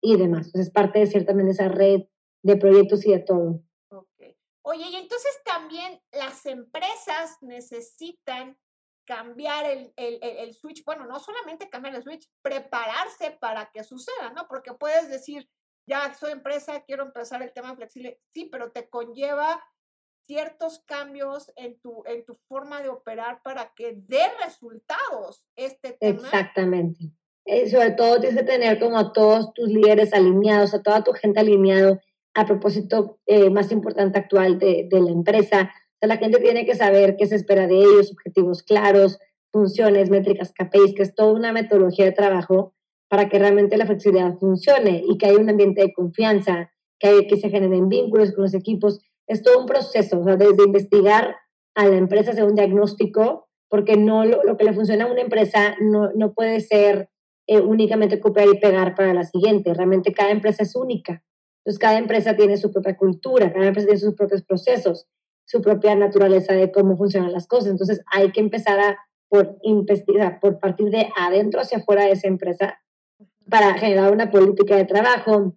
y 0.01 0.17
demás. 0.17 0.49
Pues 0.53 0.69
es 0.69 0.73
parte 0.73 1.05
de 1.05 1.21
también 1.25 1.49
esa 1.49 1.69
red 1.69 2.05
de 2.43 2.57
proyectos 2.57 3.05
y 3.05 3.11
de 3.11 3.19
todo. 3.19 3.61
Okay. 3.91 4.37
Oye, 4.63 4.85
y 4.91 4.95
entonces 4.95 5.33
también 5.45 6.01
las 6.13 6.47
empresas 6.47 7.37
necesitan 7.43 8.57
cambiar 9.07 9.65
el, 9.67 9.93
el, 9.97 10.19
el, 10.23 10.55
switch, 10.55 10.85
bueno, 10.85 11.07
no 11.07 11.19
solamente 11.21 11.71
cambiar 11.71 11.95
el 11.95 12.03
switch, 12.03 12.29
prepararse 12.43 13.37
para 13.41 13.71
que 13.73 13.85
suceda, 13.85 14.33
¿no? 14.35 14.47
Porque 14.49 14.73
puedes 14.75 15.09
decir, 15.09 15.49
ya 15.89 16.13
soy 16.15 16.33
empresa, 16.33 16.83
quiero 16.85 17.05
empezar 17.05 17.43
el 17.43 17.53
tema 17.53 17.75
flexible, 17.77 18.21
sí, 18.35 18.49
pero 18.51 18.73
te 18.73 18.89
conlleva 18.89 19.63
ciertos 20.27 20.81
cambios 20.87 21.53
en 21.57 21.79
tu, 21.81 22.03
en 22.07 22.25
tu 22.25 22.37
forma 22.49 22.83
de 22.83 22.89
operar 22.89 23.43
para 23.43 23.73
que 23.75 23.95
dé 23.97 24.25
resultados 24.45 25.45
este 25.57 25.93
tema. 25.93 26.21
Exactamente. 26.21 27.13
Eh, 27.45 27.71
sobre 27.71 27.93
todo 27.93 28.21
tienes 28.21 28.41
que 28.41 28.45
tener 28.45 28.81
como 28.81 28.99
a 28.99 29.13
todos 29.13 29.55
tus 29.55 29.69
líderes 29.69 30.13
alineados, 30.13 30.75
a 30.75 30.83
toda 30.83 31.05
tu 31.05 31.13
gente 31.13 31.39
alineado 31.39 32.01
a 32.35 32.45
propósito 32.45 33.21
eh, 33.25 33.51
más 33.51 33.71
importante 33.71 34.19
actual 34.19 34.59
de, 34.59 34.89
de 34.91 35.01
la 35.01 35.11
empresa, 35.11 35.73
la 36.01 36.17
gente 36.19 36.39
tiene 36.41 36.67
que 36.67 36.75
saber 36.75 37.17
qué 37.17 37.27
se 37.27 37.37
espera 37.37 37.67
de 37.67 37.77
ellos, 37.77 38.13
objetivos 38.13 38.63
claros, 38.63 39.19
funciones, 39.53 40.11
métricas, 40.11 40.53
KPIs, 40.53 40.95
que 40.95 41.03
es 41.03 41.15
toda 41.15 41.33
una 41.33 41.53
metodología 41.53 42.05
de 42.05 42.13
trabajo 42.13 42.75
para 43.09 43.29
que 43.29 43.39
realmente 43.39 43.77
la 43.77 43.87
flexibilidad 43.87 44.37
funcione 44.39 45.03
y 45.09 45.17
que 45.17 45.27
haya 45.27 45.39
un 45.39 45.49
ambiente 45.49 45.81
de 45.81 45.93
confianza, 45.93 46.71
que, 46.99 47.27
que 47.27 47.37
se 47.37 47.51
generen 47.51 47.89
vínculos 47.89 48.33
con 48.33 48.45
los 48.45 48.55
equipos, 48.55 49.01
es 49.27 49.43
todo 49.43 49.61
un 49.61 49.67
proceso, 49.67 50.21
o 50.21 50.25
sea, 50.25 50.37
desde 50.37 50.65
investigar 50.65 51.37
a 51.75 51.87
la 51.87 51.97
empresa, 51.97 52.31
hacer 52.31 52.45
un 52.45 52.55
diagnóstico, 52.55 53.49
porque 53.69 53.97
no 53.97 54.25
lo, 54.25 54.57
que 54.57 54.65
le 54.65 54.73
funciona 54.73 55.05
a 55.05 55.13
una 55.13 55.21
empresa 55.21 55.77
no, 55.81 56.11
no 56.15 56.33
puede 56.33 56.61
ser 56.61 57.11
eh, 57.47 57.61
únicamente 57.61 58.21
copiar 58.21 58.49
y 58.49 58.59
pegar 58.59 58.95
para 58.95 59.13
la 59.13 59.25
siguiente. 59.25 59.75
Realmente 59.75 60.13
cada 60.13 60.31
empresa 60.31 60.63
es 60.63 60.75
única. 60.77 61.23
Entonces, 61.65 61.79
cada 61.79 61.99
empresa 61.99 62.37
tiene 62.37 62.57
su 62.57 62.73
propia 62.73 62.97
cultura, 62.97 63.53
cada 63.53 63.67
empresa 63.67 63.89
tiene 63.89 64.01
sus 64.01 64.15
propios 64.15 64.43
procesos, 64.43 65.09
su 65.47 65.63
propia 65.63 65.95
naturaleza 65.95 66.53
de 66.53 66.71
cómo 66.71 66.97
funcionan 66.97 67.33
las 67.33 67.47
cosas. 67.47 67.71
Entonces, 67.71 68.03
hay 68.13 68.33
que 68.33 68.41
empezar 68.41 68.79
a, 68.79 68.99
por 69.29 69.57
investigar, 69.63 70.39
por 70.41 70.59
partir 70.59 70.91
de 70.91 71.09
adentro 71.19 71.61
hacia 71.61 71.79
afuera 71.79 72.05
de 72.05 72.13
esa 72.13 72.29
empresa 72.29 72.79
para 73.49 73.75
generar 73.75 74.13
una 74.13 74.31
política 74.31 74.77
de 74.77 74.85
trabajo, 74.85 75.57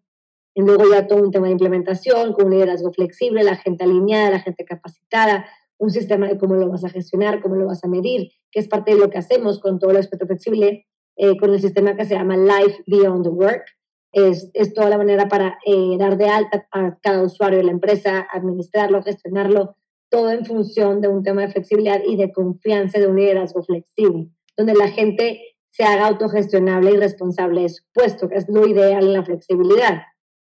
y 0.53 0.61
luego 0.61 0.83
ya 0.91 1.07
todo 1.07 1.23
un 1.23 1.31
tema 1.31 1.47
de 1.47 1.53
implementación, 1.53 2.33
con 2.33 2.45
un 2.45 2.51
liderazgo 2.51 2.91
flexible, 2.91 3.43
la 3.43 3.55
gente 3.55 3.83
alineada, 3.83 4.29
la 4.29 4.39
gente 4.39 4.65
capacitada, 4.65 5.45
un 5.77 5.89
sistema 5.89 6.27
de 6.27 6.37
cómo 6.37 6.55
lo 6.55 6.67
vas 6.69 6.83
a 6.83 6.89
gestionar, 6.89 7.41
cómo 7.41 7.55
lo 7.55 7.65
vas 7.65 7.83
a 7.83 7.87
medir, 7.87 8.31
que 8.51 8.59
es 8.59 8.67
parte 8.67 8.91
de 8.91 8.99
lo 8.99 9.09
que 9.09 9.17
hacemos 9.17 9.59
con 9.59 9.79
todo 9.79 9.91
el 9.91 9.97
aspecto 9.97 10.27
flexible, 10.27 10.87
eh, 11.15 11.37
con 11.37 11.53
el 11.53 11.61
sistema 11.61 11.95
que 11.95 12.05
se 12.05 12.15
llama 12.15 12.35
Life 12.35 12.83
Beyond 12.87 13.27
Work. 13.27 13.63
Es, 14.11 14.49
es 14.53 14.73
toda 14.73 14.89
la 14.89 14.97
manera 14.97 15.27
para 15.27 15.59
eh, 15.65 15.95
dar 15.97 16.17
de 16.17 16.27
alta 16.27 16.67
a 16.71 16.97
cada 17.01 17.23
usuario 17.23 17.59
de 17.59 17.65
la 17.65 17.71
empresa, 17.71 18.27
administrarlo, 18.31 19.03
gestionarlo, 19.03 19.75
todo 20.09 20.31
en 20.31 20.45
función 20.45 21.01
de 21.01 21.07
un 21.07 21.23
tema 21.23 21.41
de 21.41 21.51
flexibilidad 21.51 22.01
y 22.05 22.15
de 22.15 22.31
confianza 22.31 22.99
de 22.99 23.07
un 23.07 23.15
liderazgo 23.15 23.63
flexible, 23.63 24.29
donde 24.57 24.73
la 24.73 24.87
gente 24.87 25.41
se 25.69 25.83
haga 25.83 26.07
autogestionable 26.07 26.91
y 26.91 26.97
responsable 26.97 27.61
de 27.61 27.69
su 27.69 27.83
puesto, 27.93 28.27
que 28.27 28.35
es 28.35 28.49
lo 28.49 28.67
ideal 28.67 29.05
en 29.05 29.13
la 29.13 29.23
flexibilidad. 29.23 30.01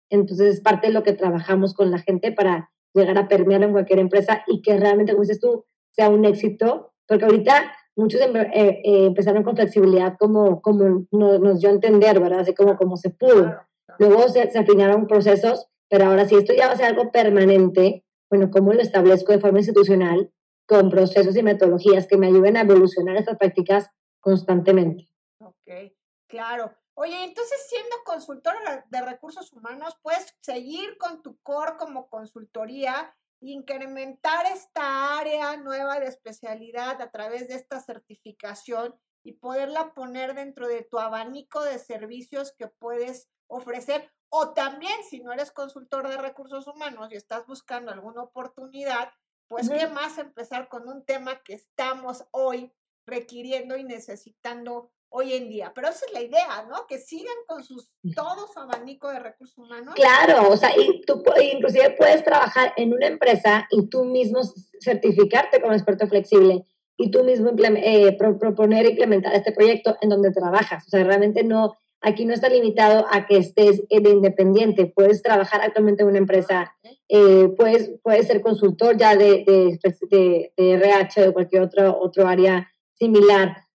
Entonces 0.09 0.55
es 0.55 0.61
parte 0.61 0.87
de 0.87 0.93
lo 0.93 1.03
que 1.03 1.13
trabajamos 1.13 1.73
con 1.73 1.91
la 1.91 1.99
gente 1.99 2.31
para 2.31 2.71
llegar 2.93 3.17
a 3.17 3.27
permear 3.27 3.63
en 3.63 3.71
cualquier 3.71 3.99
empresa 3.99 4.43
y 4.47 4.61
que 4.61 4.77
realmente, 4.77 5.11
como 5.11 5.23
dices 5.23 5.39
tú, 5.39 5.65
sea 5.91 6.09
un 6.09 6.25
éxito, 6.25 6.93
porque 7.07 7.25
ahorita 7.25 7.73
muchos 7.97 8.21
em, 8.21 8.35
eh, 8.35 8.49
eh, 8.53 9.05
empezaron 9.07 9.43
con 9.43 9.55
flexibilidad 9.55 10.15
como, 10.17 10.61
como 10.61 11.05
nos 11.11 11.59
dio 11.59 11.69
a 11.69 11.73
entender, 11.73 12.19
¿verdad? 12.19 12.41
Así 12.41 12.53
como, 12.53 12.77
como 12.77 12.95
se 12.95 13.09
pudo. 13.09 13.55
Luego 13.99 14.29
se, 14.29 14.49
se 14.51 14.59
afinaron 14.59 15.07
procesos, 15.07 15.67
pero 15.89 16.05
ahora 16.05 16.25
si 16.25 16.35
esto 16.35 16.53
ya 16.53 16.67
va 16.67 16.73
a 16.73 16.77
ser 16.77 16.85
algo 16.85 17.11
permanente, 17.11 18.05
bueno, 18.29 18.51
¿cómo 18.51 18.73
lo 18.73 18.81
establezco 18.81 19.31
de 19.31 19.39
forma 19.39 19.59
institucional 19.59 20.31
con 20.67 20.89
procesos 20.89 21.35
y 21.35 21.43
metodologías 21.43 22.07
que 22.07 22.17
me 22.17 22.27
ayuden 22.27 22.57
a 22.57 22.61
evolucionar 22.61 23.15
estas 23.15 23.37
prácticas 23.37 23.89
constantemente? 24.19 25.09
Ok, 25.39 25.93
claro. 26.27 26.71
Oye, 26.93 27.23
entonces 27.23 27.57
siendo 27.69 27.95
consultor 28.05 28.53
de 28.89 29.01
recursos 29.01 29.53
humanos, 29.53 29.95
puedes 30.01 30.35
seguir 30.41 30.97
con 30.97 31.21
tu 31.21 31.37
core 31.41 31.73
como 31.77 32.09
consultoría, 32.09 33.15
incrementar 33.41 34.45
esta 34.47 35.17
área 35.17 35.57
nueva 35.57 35.99
de 35.99 36.07
especialidad 36.07 37.01
a 37.01 37.11
través 37.11 37.47
de 37.47 37.55
esta 37.55 37.79
certificación 37.79 38.99
y 39.23 39.33
poderla 39.33 39.93
poner 39.93 40.35
dentro 40.35 40.67
de 40.67 40.83
tu 40.83 40.99
abanico 40.99 41.63
de 41.63 41.79
servicios 41.79 42.53
que 42.57 42.67
puedes 42.67 43.29
ofrecer. 43.47 44.11
O 44.29 44.53
también, 44.53 45.03
si 45.09 45.21
no 45.21 45.31
eres 45.31 45.51
consultor 45.51 46.07
de 46.07 46.17
recursos 46.17 46.67
humanos 46.67 47.09
y 47.11 47.15
estás 47.15 47.45
buscando 47.45 47.91
alguna 47.91 48.23
oportunidad, 48.23 49.11
pues 49.47 49.69
qué 49.69 49.87
más 49.87 50.17
empezar 50.17 50.67
con 50.67 50.87
un 50.89 51.05
tema 51.05 51.41
que 51.43 51.53
estamos 51.53 52.25
hoy 52.31 52.73
requiriendo 53.05 53.77
y 53.77 53.83
necesitando 53.83 54.91
hoy 55.17 55.33
en 55.33 55.49
día. 55.49 55.71
Pero 55.73 55.87
esa 55.87 56.05
es 56.05 56.13
la 56.13 56.21
idea, 56.21 56.65
¿no? 56.69 56.85
Que 56.87 56.99
sigan 56.99 57.35
con 57.47 57.63
sus, 57.63 57.89
todo 58.15 58.47
su 58.53 58.59
abanico 58.59 59.09
de 59.09 59.19
recursos 59.19 59.57
humanos. 59.57 59.95
Claro, 59.95 60.49
o 60.49 60.57
sea, 60.57 60.69
y 60.77 61.01
tú 61.01 61.23
inclusive 61.53 61.95
puedes 61.97 62.23
trabajar 62.23 62.73
en 62.77 62.93
una 62.93 63.07
empresa 63.07 63.67
y 63.71 63.87
tú 63.87 64.05
mismo 64.05 64.41
certificarte 64.79 65.59
como 65.59 65.73
experto 65.73 66.07
flexible 66.07 66.65
y 66.97 67.09
tú 67.09 67.23
mismo 67.23 67.51
eh, 67.57 68.15
proponer 68.17 68.85
e 68.85 68.89
implementar 68.89 69.33
este 69.33 69.51
proyecto 69.51 69.97
en 70.01 70.09
donde 70.09 70.31
trabajas. 70.31 70.85
O 70.85 70.89
sea, 70.89 71.03
realmente 71.03 71.43
no, 71.43 71.77
aquí 72.01 72.25
no 72.25 72.33
está 72.33 72.49
limitado 72.49 73.05
a 73.11 73.25
que 73.25 73.37
estés 73.37 73.87
de 73.89 74.09
independiente. 74.09 74.85
Puedes 74.85 75.23
trabajar 75.23 75.61
actualmente 75.61 76.03
en 76.03 76.09
una 76.09 76.17
empresa, 76.19 76.75
eh, 77.09 77.49
puedes, 77.57 77.91
puedes 78.03 78.27
ser 78.27 78.41
consultor 78.41 78.97
ya 78.97 79.15
de, 79.15 79.43
de, 79.45 79.79
de, 80.11 80.53
de 80.55 80.73
RH 80.73 81.21
o 81.21 81.25
de 81.25 81.33
cualquier 81.33 81.63
otro, 81.63 81.97
otro 81.99 82.27
área 82.27 82.71
similar 82.93 83.66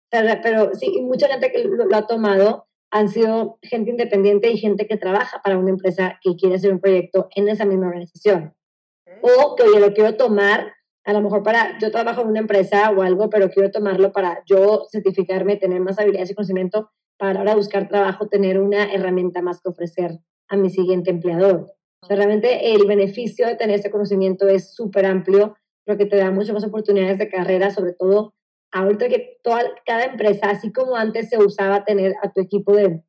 pero 0.42 0.74
sí, 0.74 1.00
mucha 1.02 1.28
gente 1.28 1.50
que 1.50 1.64
lo, 1.64 1.94
ha 1.96 2.06
tomado 2.06 2.66
han 2.90 3.08
sido 3.08 3.58
gente 3.62 3.90
independiente 3.90 4.50
y 4.50 4.58
gente 4.58 4.86
que 4.86 4.98
trabaja 4.98 5.40
para 5.42 5.56
una 5.56 5.70
empresa 5.70 6.18
que 6.22 6.36
quiere 6.36 6.56
hacer 6.56 6.72
un 6.72 6.80
proyecto 6.80 7.28
en 7.34 7.48
esa 7.48 7.64
misma 7.64 7.86
organización. 7.86 8.54
O 9.22 9.54
que, 9.56 9.62
oye, 9.62 9.80
lo 9.80 9.94
quiero 9.94 10.16
tomar, 10.16 10.74
a 11.04 11.12
lo 11.14 11.22
mejor 11.22 11.42
para, 11.42 11.78
yo 11.78 11.90
trabajo 11.90 12.20
en 12.20 12.28
una 12.28 12.40
empresa 12.40 12.90
o 12.90 13.00
algo, 13.00 13.30
pero 13.30 13.48
quiero 13.48 13.70
tomarlo 13.70 14.12
para 14.12 14.42
yo 14.46 14.84
certificarme, 14.90 15.56
tener 15.56 15.80
más 15.80 15.98
habilidades 15.98 16.30
y 16.30 16.34
conocimiento 16.34 16.90
para 17.16 17.38
ahora 17.38 17.54
buscar 17.54 17.88
trabajo, 17.88 18.28
tener 18.28 18.60
una 18.60 18.92
herramienta 18.92 19.40
más 19.40 19.60
que 19.62 19.70
ofrecer 19.70 20.18
a 20.48 20.56
mi 20.56 20.68
siguiente 20.68 21.10
empleador. 21.10 21.72
O 22.02 22.06
sea, 22.06 22.16
realmente 22.16 22.74
el 22.74 22.86
beneficio 22.86 23.46
de 23.46 23.54
tener 23.54 23.78
ese 23.78 23.90
conocimiento 23.90 24.48
es 24.48 24.74
súper 24.74 25.06
amplio, 25.06 25.56
porque 25.86 26.04
te 26.04 26.16
da 26.16 26.30
muchas 26.30 26.52
más 26.52 26.64
oportunidades 26.64 27.18
de 27.18 27.30
carrera, 27.30 27.70
sobre 27.70 27.92
todo 27.92 28.34
ahorita 28.72 29.08
que 29.08 29.38
toda, 29.42 29.62
cada 29.86 30.04
empresa, 30.04 30.50
así 30.50 30.72
como 30.72 30.96
antes 30.96 31.28
se 31.28 31.38
usaba 31.38 31.84
tener 31.84 32.14
a 32.22 32.32
tu 32.32 32.40
equipo 32.40 32.74
de 32.74 33.02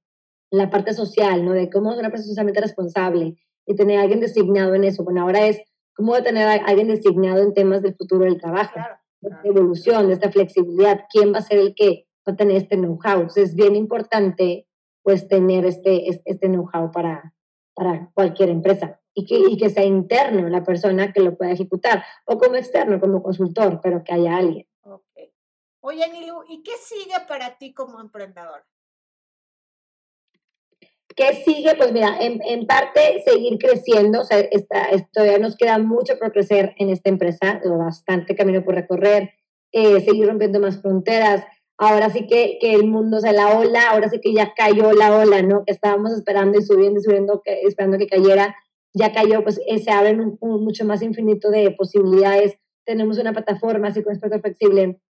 la 0.51 0.69
parte 0.69 0.93
social, 0.93 1.43
¿no? 1.43 1.53
De 1.53 1.69
cómo 1.69 1.91
es 1.91 1.97
una 1.97 2.07
empresa 2.07 2.27
socialmente 2.27 2.61
responsable 2.61 3.35
y 3.65 3.75
tener 3.75 3.97
a 3.97 4.01
alguien 4.03 4.19
designado 4.19 4.75
en 4.75 4.83
eso. 4.83 5.03
Bueno, 5.03 5.21
ahora 5.21 5.47
es 5.47 5.61
cómo 5.95 6.21
tener 6.21 6.47
a 6.47 6.65
alguien 6.65 6.89
designado 6.89 7.41
en 7.41 7.53
temas 7.53 7.81
del 7.81 7.95
futuro 7.95 8.25
del 8.25 8.39
trabajo, 8.39 8.79
de 9.21 9.29
esta 9.29 9.47
evolución, 9.47 10.07
de 10.07 10.13
esta 10.13 10.31
flexibilidad, 10.31 11.05
quién 11.11 11.33
va 11.33 11.39
a 11.39 11.41
ser 11.41 11.59
el 11.59 11.73
que 11.75 12.05
va 12.27 12.33
a 12.33 12.35
tener 12.35 12.57
este 12.57 12.75
know-how. 12.75 13.27
es 13.35 13.55
bien 13.55 13.75
importante, 13.75 14.67
pues, 15.01 15.27
tener 15.27 15.65
este, 15.65 16.07
este 16.25 16.47
know-how 16.47 16.91
para, 16.91 17.33
para 17.73 18.11
cualquier 18.13 18.49
empresa 18.49 18.99
y 19.13 19.25
que, 19.25 19.37
y 19.37 19.57
que 19.57 19.69
sea 19.69 19.85
interno 19.85 20.49
la 20.49 20.63
persona 20.63 21.13
que 21.13 21.21
lo 21.21 21.37
pueda 21.37 21.51
ejecutar, 21.51 22.03
o 22.25 22.37
como 22.37 22.55
externo, 22.55 22.99
como 22.99 23.23
consultor, 23.23 23.79
pero 23.81 24.03
que 24.03 24.13
haya 24.13 24.37
alguien. 24.37 24.67
Oye, 25.85 26.09
Nilu, 26.13 26.45
¿y 26.47 26.63
qué 26.63 26.71
sigue 26.81 27.15
para 27.27 27.57
ti 27.57 27.73
como 27.73 27.99
emprendedor? 27.99 28.63
¿Qué 31.13 31.43
sigue? 31.43 31.75
Pues 31.75 31.91
mira, 31.91 32.17
en, 32.21 32.65
parte 32.65 33.21
seguir 33.25 33.57
creciendo, 33.59 34.21
o 34.21 34.23
sea, 34.23 34.39
esta, 34.39 34.87
todavía 35.11 35.39
nos 35.39 35.57
queda 35.57 35.79
mucho 35.79 36.17
por 36.17 36.31
crecer 36.31 36.73
en 36.77 36.89
esta 36.89 37.09
empresa, 37.09 37.61
bastante 37.65 38.33
camino 38.33 38.63
por 38.63 38.75
recorrer, 38.75 39.31
eh, 39.73 39.99
seguir 39.99 40.27
rompiendo 40.29 40.61
más 40.61 40.81
fronteras. 40.81 41.43
Ahora 41.77 42.09
sí 42.09 42.27
que, 42.27 42.59
que, 42.61 42.75
el 42.75 42.85
mundo, 42.85 43.17
o 43.17 43.19
sea, 43.19 43.33
la 43.33 43.59
ola, 43.59 43.89
ahora 43.89 44.07
sí 44.07 44.21
que 44.21 44.33
ya 44.33 44.53
cayó 44.53 44.93
la 44.93 45.13
ola, 45.13 45.41
¿no? 45.41 45.65
Que 45.65 45.73
estábamos 45.73 46.13
esperando 46.13 46.57
y 46.57 46.61
subiendo 46.61 47.01
y 47.01 47.03
subiendo, 47.03 47.41
esperando 47.45 47.97
que 47.97 48.07
cayera, 48.07 48.55
ya 48.93 49.11
cayó, 49.11 49.43
pues 49.43 49.59
eh, 49.67 49.79
se 49.79 49.91
abren 49.91 50.37
mucho 50.39 50.85
más 50.85 51.01
infinito 51.01 51.51
de 51.51 51.71
posibilidades. 51.71 52.57
Tenemos 52.85 53.17
una 53.17 53.33
plataforma 53.33 53.89
así 53.89 54.01
con 54.01 54.13
aspecto 54.13 54.39
flexible 54.39 55.01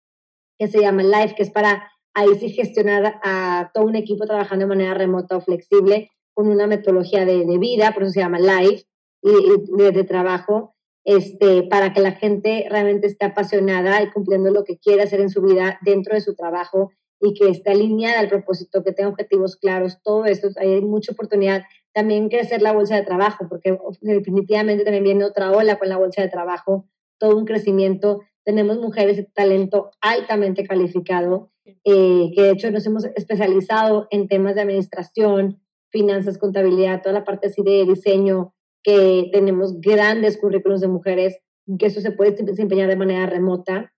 que 0.57 0.67
se 0.67 0.81
llama 0.81 1.03
Live, 1.03 1.35
que 1.35 1.43
es 1.43 1.51
para 1.51 1.91
ahí 2.13 2.29
sí 2.39 2.49
gestionar 2.49 3.19
a 3.23 3.71
todo 3.73 3.85
un 3.85 3.95
equipo 3.95 4.25
trabajando 4.25 4.65
de 4.65 4.69
manera 4.69 4.93
remota 4.93 5.37
o 5.37 5.41
flexible 5.41 6.11
con 6.33 6.47
una 6.47 6.67
metodología 6.67 7.25
de, 7.25 7.57
vida, 7.57 7.91
por 7.93 8.03
eso 8.03 8.13
se 8.13 8.19
llama 8.21 8.39
Live, 8.39 8.83
y, 9.21 9.91
de, 9.91 10.03
trabajo, 10.03 10.75
este, 11.05 11.63
para 11.63 11.93
que 11.93 12.01
la 12.01 12.13
gente 12.13 12.65
realmente 12.69 13.07
esté 13.07 13.25
apasionada 13.25 14.01
y 14.01 14.09
cumpliendo 14.09 14.51
lo 14.51 14.63
que 14.63 14.77
quiere 14.77 15.03
hacer 15.03 15.21
en 15.21 15.29
su 15.29 15.41
vida 15.41 15.79
dentro 15.81 16.15
de 16.15 16.21
su 16.21 16.35
trabajo 16.35 16.91
y 17.21 17.33
que 17.33 17.49
esté 17.49 17.71
alineada 17.71 18.19
al 18.19 18.29
propósito, 18.29 18.83
que 18.83 18.91
tenga 18.91 19.09
objetivos 19.09 19.55
claros, 19.55 19.99
todo 20.03 20.25
esto, 20.25 20.49
hay 20.57 20.81
mucha 20.81 21.13
oportunidad. 21.13 21.63
También 21.93 22.27
crecer 22.27 22.61
la 22.61 22.73
bolsa 22.73 22.95
de 22.95 23.03
trabajo, 23.03 23.47
porque 23.47 23.77
definitivamente 24.01 24.83
también 24.83 25.03
viene 25.03 25.23
otra 25.23 25.51
ola 25.51 25.77
con 25.77 25.87
la 25.87 25.97
bolsa 25.97 26.21
de 26.21 26.29
trabajo, 26.29 26.85
todo 27.19 27.37
un 27.37 27.45
crecimiento 27.45 28.21
tenemos 28.43 28.79
mujeres 28.79 29.17
de 29.17 29.23
talento 29.23 29.91
altamente 30.01 30.65
calificado, 30.65 31.51
eh, 31.65 32.31
que 32.35 32.41
de 32.41 32.51
hecho 32.51 32.71
nos 32.71 32.85
hemos 32.85 33.05
especializado 33.05 34.07
en 34.11 34.27
temas 34.27 34.55
de 34.55 34.61
administración, 34.61 35.61
finanzas, 35.89 36.37
contabilidad, 36.37 37.01
toda 37.01 37.13
la 37.13 37.23
parte 37.23 37.47
así 37.47 37.63
de 37.63 37.85
diseño, 37.85 38.53
que 38.83 39.29
tenemos 39.31 39.79
grandes 39.79 40.37
currículos 40.37 40.81
de 40.81 40.87
mujeres, 40.87 41.37
que 41.79 41.85
eso 41.85 42.01
se 42.01 42.11
puede 42.11 42.31
desempeñar 42.31 42.89
de 42.89 42.97
manera 42.97 43.25
remota. 43.25 43.93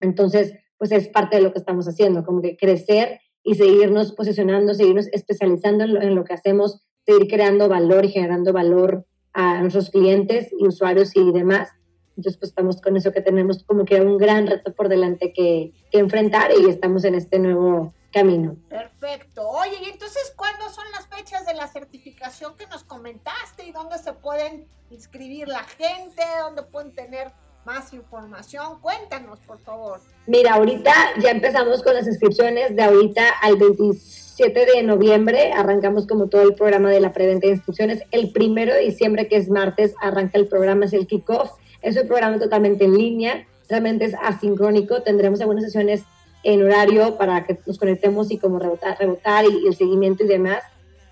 Entonces, 0.00 0.54
pues 0.78 0.92
es 0.92 1.08
parte 1.08 1.36
de 1.36 1.42
lo 1.42 1.52
que 1.52 1.58
estamos 1.58 1.86
haciendo, 1.86 2.24
como 2.24 2.40
que 2.40 2.56
crecer 2.56 3.20
y 3.42 3.56
seguirnos 3.56 4.12
posicionando, 4.12 4.72
seguirnos 4.72 5.08
especializando 5.08 5.84
en 5.84 5.94
lo, 5.94 6.02
en 6.02 6.14
lo 6.14 6.24
que 6.24 6.32
hacemos, 6.32 6.82
seguir 7.04 7.28
creando 7.28 7.68
valor 7.68 8.06
y 8.06 8.08
generando 8.08 8.52
valor 8.52 9.06
a 9.34 9.60
nuestros 9.60 9.90
clientes 9.90 10.48
y 10.58 10.66
usuarios 10.66 11.14
y 11.16 11.32
demás 11.32 11.68
entonces, 12.16 12.36
pues 12.38 12.50
estamos 12.50 12.80
con 12.80 12.96
eso 12.96 13.12
que 13.12 13.20
tenemos 13.20 13.64
como 13.64 13.84
que 13.84 14.00
un 14.00 14.18
gran 14.18 14.46
reto 14.46 14.72
por 14.72 14.88
delante 14.88 15.32
que, 15.32 15.72
que 15.90 15.98
enfrentar 15.98 16.50
y 16.58 16.68
estamos 16.70 17.04
en 17.04 17.14
este 17.14 17.38
nuevo 17.38 17.92
camino. 18.12 18.56
Perfecto. 18.68 19.48
Oye, 19.48 19.76
¿y 19.82 19.90
entonces 19.90 20.32
cuándo 20.36 20.70
son 20.70 20.84
las 20.92 21.08
fechas 21.08 21.44
de 21.46 21.54
la 21.54 21.66
certificación? 21.66 22.54
que 22.56 22.66
nos 22.66 22.84
comentaste 22.84 23.66
y 23.66 23.72
dónde 23.72 23.98
se 23.98 24.12
pueden 24.12 24.66
inscribir 24.90 25.48
la 25.48 25.64
gente, 25.64 26.22
dónde 26.40 26.62
pueden 26.62 26.94
tener 26.94 27.32
más 27.64 27.92
información. 27.92 28.80
Cuéntanos, 28.80 29.38
por 29.40 29.58
favor. 29.58 30.00
Mira, 30.26 30.54
ahorita 30.54 30.92
ya 31.20 31.30
empezamos 31.30 31.82
con 31.82 31.94
las 31.94 32.06
inscripciones 32.06 32.76
de 32.76 32.82
ahorita 32.82 33.22
al 33.42 33.56
27 33.56 34.66
de 34.66 34.82
noviembre. 34.82 35.52
Arrancamos 35.52 36.06
como 36.06 36.28
todo 36.28 36.42
el 36.42 36.54
programa 36.54 36.90
de 36.90 37.00
la 37.00 37.12
preventa 37.12 37.46
de 37.46 37.54
instrucciones. 37.54 38.02
El 38.10 38.32
primero 38.32 38.74
de 38.74 38.80
diciembre, 38.80 39.28
que 39.28 39.36
es 39.36 39.48
martes, 39.48 39.94
arranca 40.00 40.38
el 40.38 40.46
programa, 40.46 40.84
es 40.84 40.92
el 40.92 41.06
kickoff. 41.06 41.52
Es 41.84 41.98
un 41.98 42.08
programa 42.08 42.38
totalmente 42.38 42.86
en 42.86 42.96
línea, 42.96 43.46
realmente 43.68 44.06
es 44.06 44.14
asincrónico. 44.14 45.02
Tendremos 45.02 45.40
algunas 45.42 45.64
sesiones 45.64 46.02
en 46.42 46.62
horario 46.62 47.18
para 47.18 47.44
que 47.44 47.58
nos 47.66 47.78
conectemos 47.78 48.30
y 48.30 48.38
como 48.38 48.58
rebotar, 48.58 48.98
rebotar 48.98 49.44
y, 49.44 49.66
el 49.66 49.76
seguimiento 49.76 50.24
y 50.24 50.26
demás. 50.26 50.62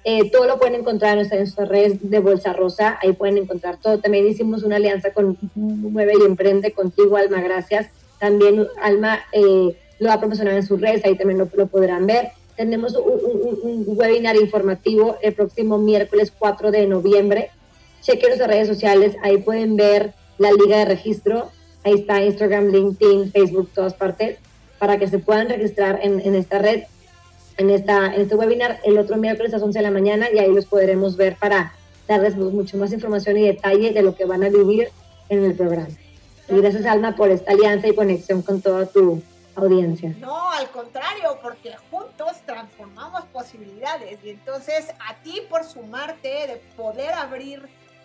Eh, 0.05 0.31
todo 0.31 0.47
lo 0.47 0.59
pueden 0.59 0.77
encontrar 0.77 1.19
en 1.19 1.29
nuestras 1.29 1.69
redes 1.69 2.11
de 2.11 2.19
Bolsa 2.21 2.55
Rosa, 2.55 2.99
ahí 3.03 3.13
pueden 3.13 3.37
encontrar 3.37 3.77
todo. 3.77 3.99
También 3.99 4.27
hicimos 4.27 4.63
una 4.63 4.77
alianza 4.77 5.13
con 5.13 5.37
Mueve 5.55 6.15
y 6.19 6.25
Emprende, 6.25 6.73
contigo 6.73 7.19
Alma, 7.19 7.43
gracias. 7.43 7.89
También 8.19 8.67
Alma 8.81 9.21
eh, 9.31 9.77
lo 9.99 10.09
va 10.09 10.15
a 10.15 10.21
promocionar 10.21 10.55
en 10.55 10.67
sus 10.67 10.81
redes, 10.81 11.05
ahí 11.05 11.19
también 11.19 11.39
lo, 11.39 11.67
podrán 11.67 12.07
ver. 12.07 12.31
Tenemos 12.57 12.97
un, 12.97 13.61
un, 13.63 13.85
webinar 13.87 14.37
informativo 14.37 15.17
el 15.21 15.35
próximo 15.35 15.77
miércoles 15.77 16.33
4 16.37 16.71
de 16.71 16.87
noviembre. 16.87 17.51
Chequen 18.01 18.31
nuestras 18.31 18.49
redes 18.49 18.69
sociales, 18.69 19.17
ahí 19.23 19.37
pueden 19.37 19.77
ver 19.77 20.15
la 20.39 20.51
liga 20.53 20.79
de 20.79 20.85
registro. 20.85 21.51
Ahí 21.85 21.95
está 21.95 22.23
Instagram, 22.23 22.69
LinkedIn, 22.69 23.33
Facebook, 23.33 23.71
todas 23.75 23.95
partes, 23.95 24.39
para 24.79 24.99
que 24.99 25.09
se 25.09 25.19
puedan 25.19 25.49
registrar 25.49 26.01
en, 26.03 26.21
en 26.21 26.35
esta 26.35 26.59
red 26.59 26.85
en, 27.57 27.71
esta, 27.71 28.15
en 28.15 28.23
este 28.23 28.35
webinar 28.35 28.81
el 28.85 28.99
otro 28.99 29.17
miércoles 29.17 29.53
a 29.53 29.57
las 29.57 29.63
11 29.63 29.79
de 29.79 29.83
la 29.83 29.91
mañana 29.91 30.29
y 30.33 30.39
ahí 30.39 30.53
los 30.53 30.67
podremos 30.67 31.17
ver 31.17 31.37
para 31.37 31.75
darles 32.09 32.37
mucho 32.37 32.77
más 32.77 32.93
información 32.93 33.37
y 33.37 33.47
detalle 33.47 33.93
de 33.93 34.03
lo 34.03 34.15
que 34.15 34.25
van 34.25 34.43
a 34.43 34.49
vivir 34.49 34.91
en 35.29 35.45
el 35.45 35.55
programa. 35.55 35.89
Gracias 36.49 36.85
Alma 36.87 37.15
por 37.15 37.31
esta 37.31 37.53
alianza 37.53 37.89
y 37.89 37.95
conexión 37.95 38.43
con 38.43 38.61
toda 38.61 38.87
tu 38.87 39.23
audiencia. 39.55 40.15
No, 40.19 40.51
al 40.51 40.71
contrario, 40.71 41.39
porque 41.43 41.75
juntos 41.91 42.33
transformamos 42.45 43.25
posibilidades 43.27 44.19
y 44.25 44.31
entonces 44.31 44.89
a 45.09 45.15
ti 45.23 45.43
por 45.49 45.65
sumarte, 45.65 46.29
de 46.29 46.63
poder 46.77 47.13
abrir 47.13 47.63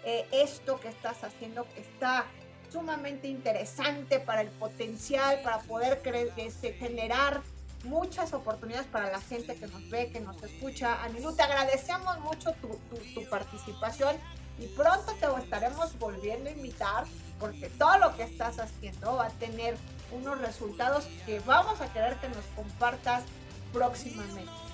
eh, 0.10 0.26
esto 0.32 0.80
que 0.80 0.88
estás 0.88 1.22
haciendo, 1.26 1.68
está 1.76 2.24
sumamente 2.72 3.28
interesante 3.28 4.22
para 4.22 4.40
el 4.40 4.48
potencial, 4.52 5.42
para 5.44 5.60
poder 5.60 6.02
este, 6.38 6.72
generar 6.72 7.42
muchas 7.84 8.32
oportunidades 8.32 8.88
para 8.88 9.12
la 9.12 9.20
gente 9.20 9.56
que 9.56 9.68
nos 9.68 9.90
ve, 9.90 10.10
que 10.10 10.22
nos 10.22 10.42
escucha. 10.42 11.04
Anilu, 11.04 11.36
te 11.36 11.44
agradecemos 11.44 12.22
mucho 12.22 12.54
tu, 12.54 13.30
participación 13.30 14.16
y 14.58 14.68
pronto 14.68 15.14
te 15.20 15.44
estaremos 15.44 16.00
volviendo 16.00 16.50
a 16.50 16.54
invitar 16.54 17.04
porque 17.38 17.70
todo 17.72 17.98
lo 17.98 18.16
que 18.16 18.24
estás 18.24 18.60
haciendo 18.60 19.18
va 19.18 19.26
a 19.26 19.32
tener 19.32 19.76
unos 20.14 20.40
resultados 20.40 21.04
que 21.26 21.42
vamos 21.42 21.82
a 21.82 21.92
querer 21.92 22.16
que 22.16 22.30
nos 22.30 22.46
compartas 22.56 23.24
próximamente. 23.74 24.67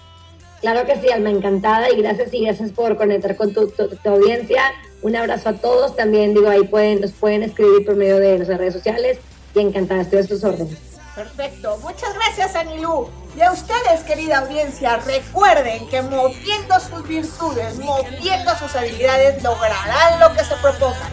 Claro 0.63 0.85
que 0.85 0.95
sí, 1.01 1.11
Alma, 1.11 1.29
encantada 1.29 1.89
y 1.91 2.01
gracias 2.01 2.33
y 2.33 2.45
gracias 2.45 2.71
por 2.71 2.95
conectar 2.95 3.35
con 3.35 3.53
tu, 3.53 3.67
tu, 3.67 4.09
audiencia. 4.09 4.61
Un 5.01 5.13
abrazo 5.13 5.49
a 5.49 5.53
todos. 5.55 5.93
También 5.93 6.33
digo, 6.33 6.47
ahí 6.47 6.63
pueden, 6.63 7.01
nos 7.01 7.11
pueden 7.11 7.43
escribir 7.43 7.85
por 7.85 7.97
medio 7.97 8.17
de 8.17 8.37
nuestras 8.37 8.59
redes 8.59 8.73
sociales 8.73 9.17
y 9.53 9.59
encantada, 9.59 10.03
estoy 10.03 10.19
a 10.19 10.23
sus 10.23 10.41
órdenes. 10.41 10.77
Perfecto. 11.15 11.77
Muchas 11.81 12.13
gracias, 12.13 12.55
Anilú. 12.55 13.09
Y 13.35 13.41
a 13.41 13.51
ustedes, 13.51 14.03
querida 14.07 14.37
audiencia, 14.37 14.95
recuerden 15.05 15.85
que 15.89 16.01
moviendo 16.01 16.79
sus 16.79 17.05
virtudes, 17.09 17.75
moviendo 17.79 18.55
sus 18.57 18.73
habilidades, 18.73 19.43
lograrán 19.43 20.21
lo 20.21 20.33
que 20.33 20.45
se 20.45 20.55
propongan. 20.61 21.11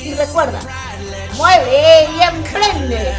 Y 0.00 0.14
recuerda, 0.14 0.60
mueve 1.36 2.06
y 2.16 2.22
emprende. 2.22 3.12